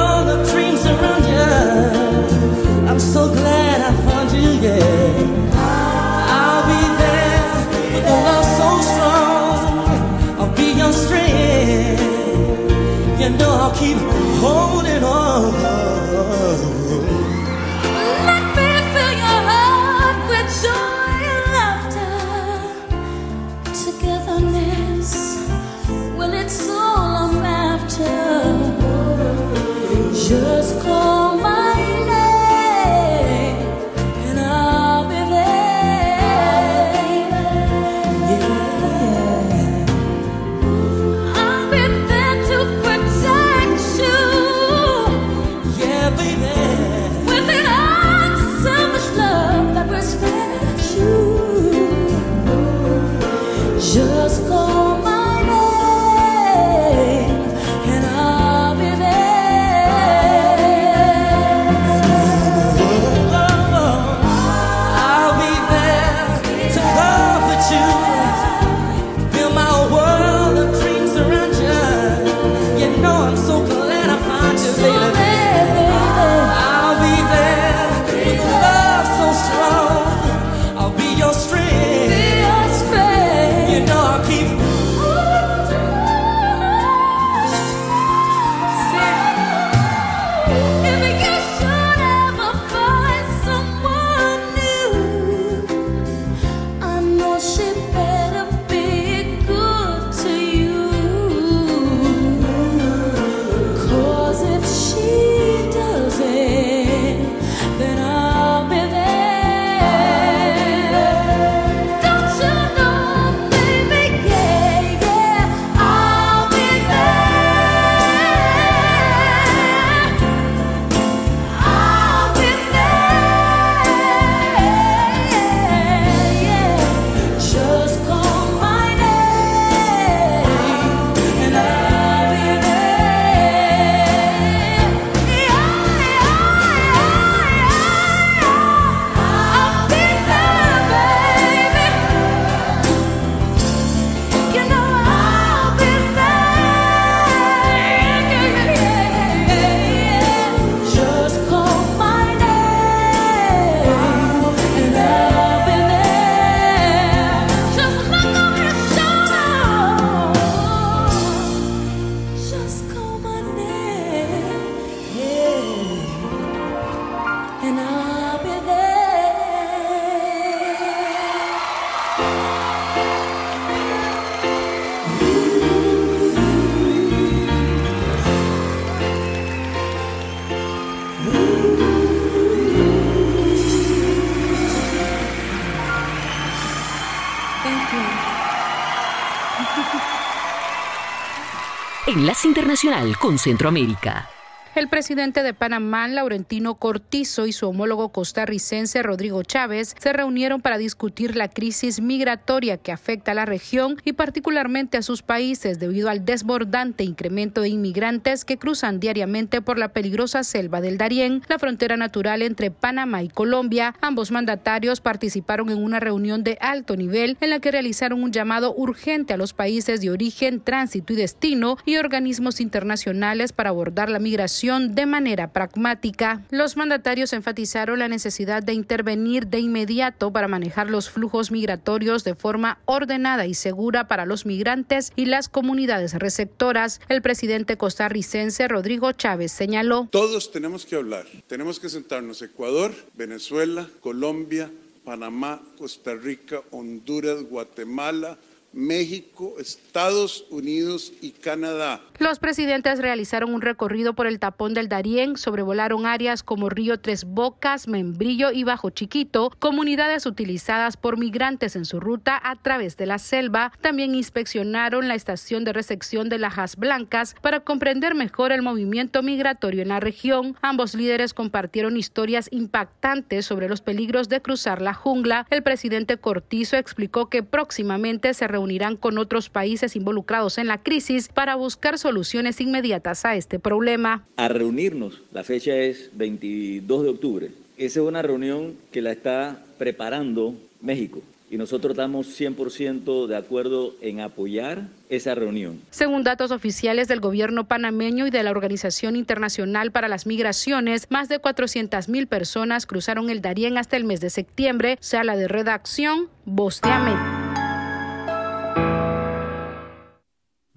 Con 193.19 193.37
Centroamérica. 193.37 194.36
El 194.77 194.89
presidente 194.89 195.43
de 195.43 195.55
Panamá, 195.55 196.07
Laurentino 196.07 196.74
Cortizo, 196.74 197.47
y 197.47 197.53
su 197.53 197.66
homólogo 197.66 198.11
costarricense, 198.11 199.03
Rodrigo 199.03 199.43
Chávez, 199.43 199.95
se 199.99 200.12
reunieron 200.12 200.61
para 200.61 200.77
discutir 200.77 201.35
la 201.35 201.49
crisis 201.49 202.03
migratoria 202.03 202.77
que 202.77 202.93
afecta 202.93 203.31
a 203.31 203.35
la 203.35 203.47
región 203.47 203.97
y 204.05 204.12
particularmente 204.12 204.99
a 204.99 205.03
sus 205.03 205.22
países 205.22 205.79
debido 205.79 206.11
al 206.11 206.27
desbordante 206.27 207.05
incremento 207.05 207.62
de 207.62 207.70
inmigrantes 207.70 208.45
que 208.45 208.59
cruzan 208.59 209.01
diariamente 209.01 209.62
por 209.62 209.79
la 209.79 209.95
peligrosa 209.95 210.45
selva 210.45 210.83
del 210.83 210.99
Darién, 210.99 211.41
la 211.49 211.59
frontera 211.59 211.97
natural 211.97 212.43
entre 212.43 212.70
Panamá 212.70 213.22
y 213.22 213.29
Colombia. 213.31 213.95
Ambos 214.03 214.31
mandatarios 214.31 215.01
participaron 215.01 215.70
en 215.70 215.83
una 215.83 216.01
reunión 216.01 216.45
de 216.45 216.59
alto 216.61 216.99
nivel 216.99 217.39
en 217.41 217.49
la 217.49 217.61
que 217.61 217.70
realizaron 217.70 218.22
un 218.22 218.31
llamado 218.31 218.74
urgente 218.77 219.33
a 219.33 219.39
los 219.39 219.55
países 219.55 220.03
de 220.03 220.11
origen, 220.11 220.61
tránsito 220.61 221.14
y 221.14 221.16
destino 221.16 221.79
y 221.87 221.97
organismos 221.97 222.61
internacionales 222.61 223.55
para 223.55 223.70
abordar 223.70 224.11
la 224.11 224.18
migración 224.18 224.66
de 224.67 225.07
manera 225.07 225.53
pragmática. 225.53 226.43
Los 226.51 226.77
mandatarios 226.77 227.33
enfatizaron 227.33 228.01
la 228.01 228.09
necesidad 228.09 228.64
de 228.64 228.73
intervenir 228.73 229.47
de 229.47 229.61
inmediato 229.61 230.33
para 230.33 230.49
manejar 230.49 230.91
los 230.91 231.09
flujos 231.09 231.53
migratorios 231.53 232.25
de 232.25 232.35
forma 232.35 232.81
ordenada 232.85 233.47
y 233.47 233.55
segura 233.55 234.09
para 234.09 234.27
los 234.27 234.45
migrantes 234.45 235.12
y 235.14 235.27
las 235.27 235.49
comunidades 235.49 236.14
receptoras. 236.14 237.01
El 237.09 237.23
presidente 237.23 237.77
costarricense 237.77 238.67
Rodrigo 238.67 239.12
Chávez 239.12 239.53
señaló. 239.53 240.09
Todos 240.11 240.51
tenemos 240.51 240.85
que 240.85 240.97
hablar, 240.97 241.27
tenemos 241.47 241.79
que 241.79 241.89
sentarnos 241.89 242.43
Ecuador, 242.43 242.93
Venezuela, 243.14 243.87
Colombia, 244.01 244.69
Panamá, 245.05 245.62
Costa 245.79 246.14
Rica, 246.14 246.61
Honduras, 246.73 247.45
Guatemala, 247.45 248.37
México, 248.77 249.55
Estados 249.59 250.45
Unidos 250.51 251.11
y 251.22 251.31
Canadá. 251.31 252.03
Los 252.18 252.39
presidentes 252.39 252.99
realizaron 252.99 253.55
un 253.55 253.62
recorrido 253.62 254.14
por 254.14 254.27
el 254.27 254.39
tapón 254.39 254.74
del 254.74 254.91
Darién, 254.91 255.39
sobrevolaron 255.39 256.05
áreas 256.05 256.43
como 256.43 256.68
Río 256.68 257.01
Tres 257.01 257.24
Bocas, 257.24 257.89
Membrillo 257.89 258.53
y 258.53 258.64
Bajo 258.64 258.91
Chiquito, 258.91 259.51
comunidades 259.59 260.27
utilizadas 260.27 260.99
por 260.99 261.18
migrantes 261.18 261.74
en 261.74 261.87
su 261.87 262.01
ruta 262.01 262.39
a 262.43 262.57
través 262.57 262.99
de 262.99 263.07
la 263.07 263.18
selva. 263.18 263.72
También 263.81 264.14
inspeccionaron 264.14 265.09
la 265.09 265.14
estación 265.14 265.64
de 265.64 265.72
recepción 265.72 266.29
de 266.29 266.39
Lajas 266.39 266.77
Blancas 266.77 267.35
para 267.41 267.61
comprender 267.61 268.14
mejor 268.14 268.53
el 268.53 268.61
movimiento 268.61 269.22
migratorio 269.22 269.81
en 269.81 269.89
la 269.89 270.01
región. 270.01 270.55
Ambos 270.61 270.95
líderes 270.95 271.33
compartieron 271.33 271.97
historias 271.97 272.49
impactantes 272.53 273.47
sobre 273.47 273.70
los 273.70 273.81
peligros 273.81 274.29
de 274.29 274.43
cruzar 274.43 274.83
la 274.83 274.93
jungla. 274.93 275.47
El 275.49 275.62
presidente 275.62 276.18
Cortizo 276.18 276.77
explicó 276.77 277.31
que 277.31 277.43
próximamente 277.43 278.35
se 278.35 278.49
reunirán 278.67 278.97
con 278.97 279.17
otros 279.19 279.49
países 279.49 279.95
involucrados 279.95 280.59
en 280.59 280.67
la 280.67 280.83
crisis 280.83 281.29
para 281.29 281.55
buscar 281.55 281.99
soluciones 281.99 282.61
inmediatas 282.61 283.25
a 283.25 283.37
este 283.37 283.61
problema. 283.61 284.25
A 284.37 284.49
reunirnos, 284.49 285.23
la 285.33 285.45
fecha 285.45 285.77
es 285.77 286.11
22 286.14 287.05
de 287.05 287.09
octubre. 287.09 287.51
Esa 287.79 288.01
es 288.01 288.07
una 288.07 288.23
reunión 288.23 288.75
que 288.91 289.03
la 289.03 289.12
está 289.12 289.62
preparando 289.79 290.55
México 290.81 291.23
y 291.49 291.59
nosotros 291.59 291.93
estamos 291.93 292.41
100% 292.41 293.29
de 293.29 293.37
acuerdo 293.37 293.95
en 294.01 294.21
apoyar 294.21 294.89
esa 295.11 295.37
reunión. 295.37 295.81
Según 295.91 296.25
datos 296.25 296.51
oficiales 296.51 297.07
del 297.07 297.21
gobierno 297.21 297.69
panameño 297.69 298.27
y 298.27 298.31
de 298.31 298.43
la 298.43 298.51
Organización 298.51 299.14
Internacional 299.14 299.93
para 299.93 300.09
las 300.09 300.27
Migraciones, 300.27 301.07
más 301.09 301.29
de 301.29 301.41
400.000 301.41 302.27
personas 302.27 302.87
cruzaron 302.87 303.31
el 303.31 303.43
Darién 303.43 303.79
hasta 303.79 303.97
el 303.97 304.03
mes 304.03 304.21
de 304.21 304.31
septiembre. 304.31 304.99
Sala 305.01 305.37
de 305.37 305.47
redacción, 305.47 306.29
Voz 306.45 306.81
de 306.81 306.91
América. 306.91 307.76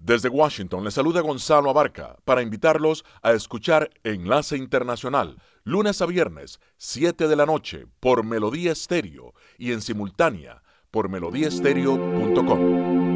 Desde 0.09 0.27
Washington 0.27 0.83
le 0.83 0.89
saluda 0.89 1.21
Gonzalo 1.21 1.69
Abarca 1.69 2.17
para 2.25 2.41
invitarlos 2.41 3.05
a 3.21 3.33
escuchar 3.33 3.91
Enlace 4.03 4.57
Internacional, 4.57 5.39
lunes 5.63 6.01
a 6.01 6.07
viernes, 6.07 6.59
7 6.77 7.27
de 7.27 7.35
la 7.35 7.45
noche, 7.45 7.85
por 7.99 8.25
Melodía 8.25 8.71
Estéreo 8.71 9.35
y 9.59 9.71
en 9.71 9.81
simultánea 9.81 10.63
por 10.89 11.09
melodíaestéreo.com. 11.09 13.08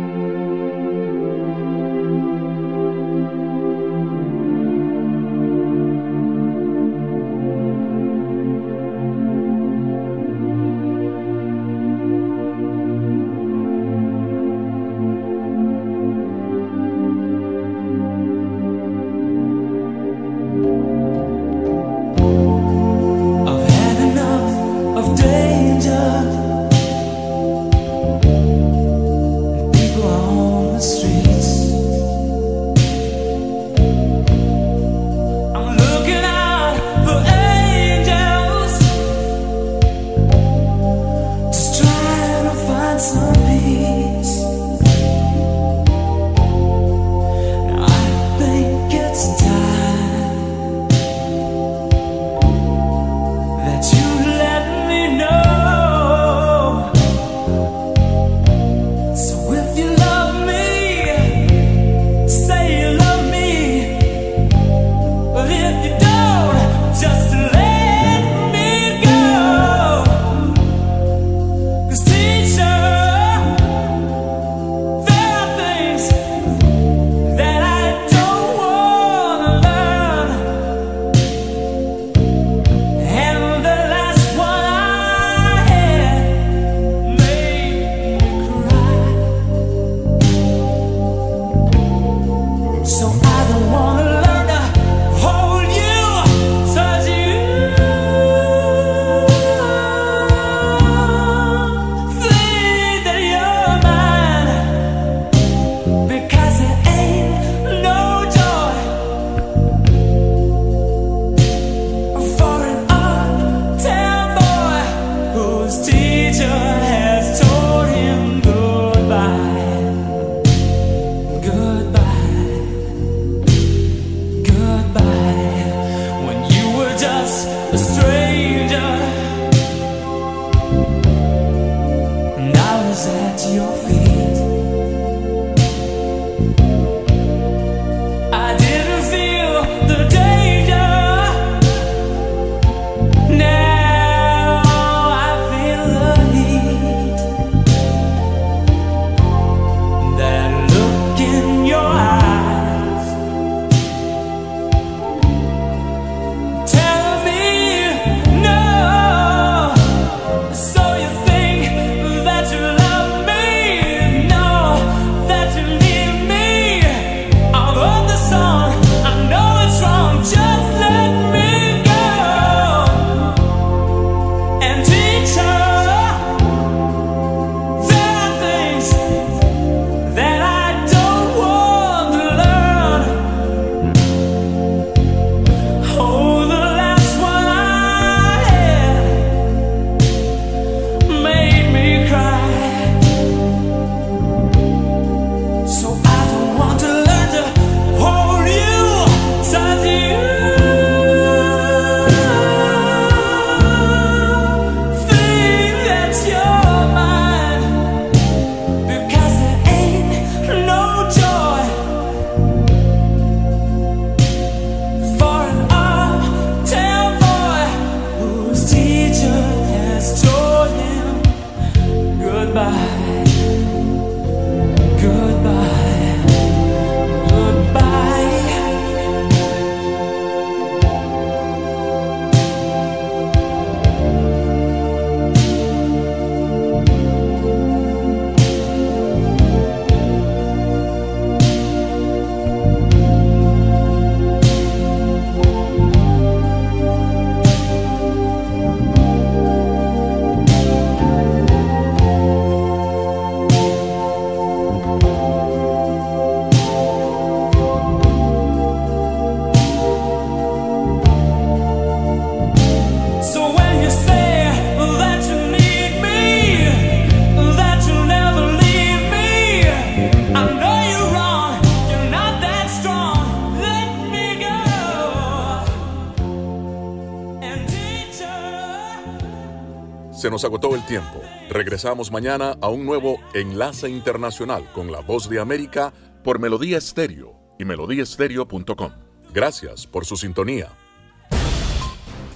agotó 280.43 280.75
el 280.75 280.85
tiempo. 280.85 281.21
Regresamos 281.49 282.11
mañana 282.11 282.57
a 282.61 282.69
un 282.69 282.85
nuevo 282.85 283.17
Enlace 283.33 283.89
Internacional 283.89 284.69
con 284.73 284.91
la 284.91 284.99
Voz 284.99 285.29
de 285.29 285.39
América 285.39 285.93
por 286.23 286.39
Melodía 286.39 286.77
Estéreo 286.77 287.35
y 287.59 287.65
melodíaestéreo.com. 287.65 288.91
Gracias 289.33 289.87
por 289.87 290.05
su 290.05 290.17
sintonía. 290.17 290.69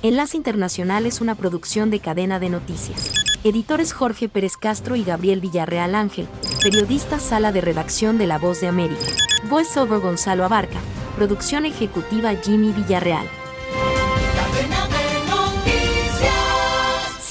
Enlace 0.04 0.38
Internacional 0.38 1.06
es 1.06 1.22
una 1.22 1.36
producción 1.36 1.90
de 1.90 2.00
cadena 2.00 2.40
de 2.40 2.50
noticias. 2.50 3.14
Editores 3.44 3.94
Jorge 3.94 4.30
Pérez 4.30 4.58
Castro 4.58 4.96
y 4.96 5.04
Gabriel 5.04 5.42
Villarreal 5.42 5.96
Ángel. 5.96 6.28
Periodista 6.62 7.20
Sala 7.20 7.52
de 7.52 7.62
Redacción 7.62 8.18
de 8.18 8.28
La 8.28 8.38
Voz 8.38 8.62
de 8.62 8.68
América. 8.68 9.02
Voiceover 9.50 10.00
Gonzalo 10.00 10.44
Abarca. 10.44 10.80
Producción 11.16 11.66
ejecutiva 11.66 12.34
Jimmy 12.36 12.72
Villarreal. 12.72 13.28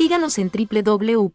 Síganos 0.06 0.38
en 0.38 0.52
www.cdncol.com. 0.52 1.26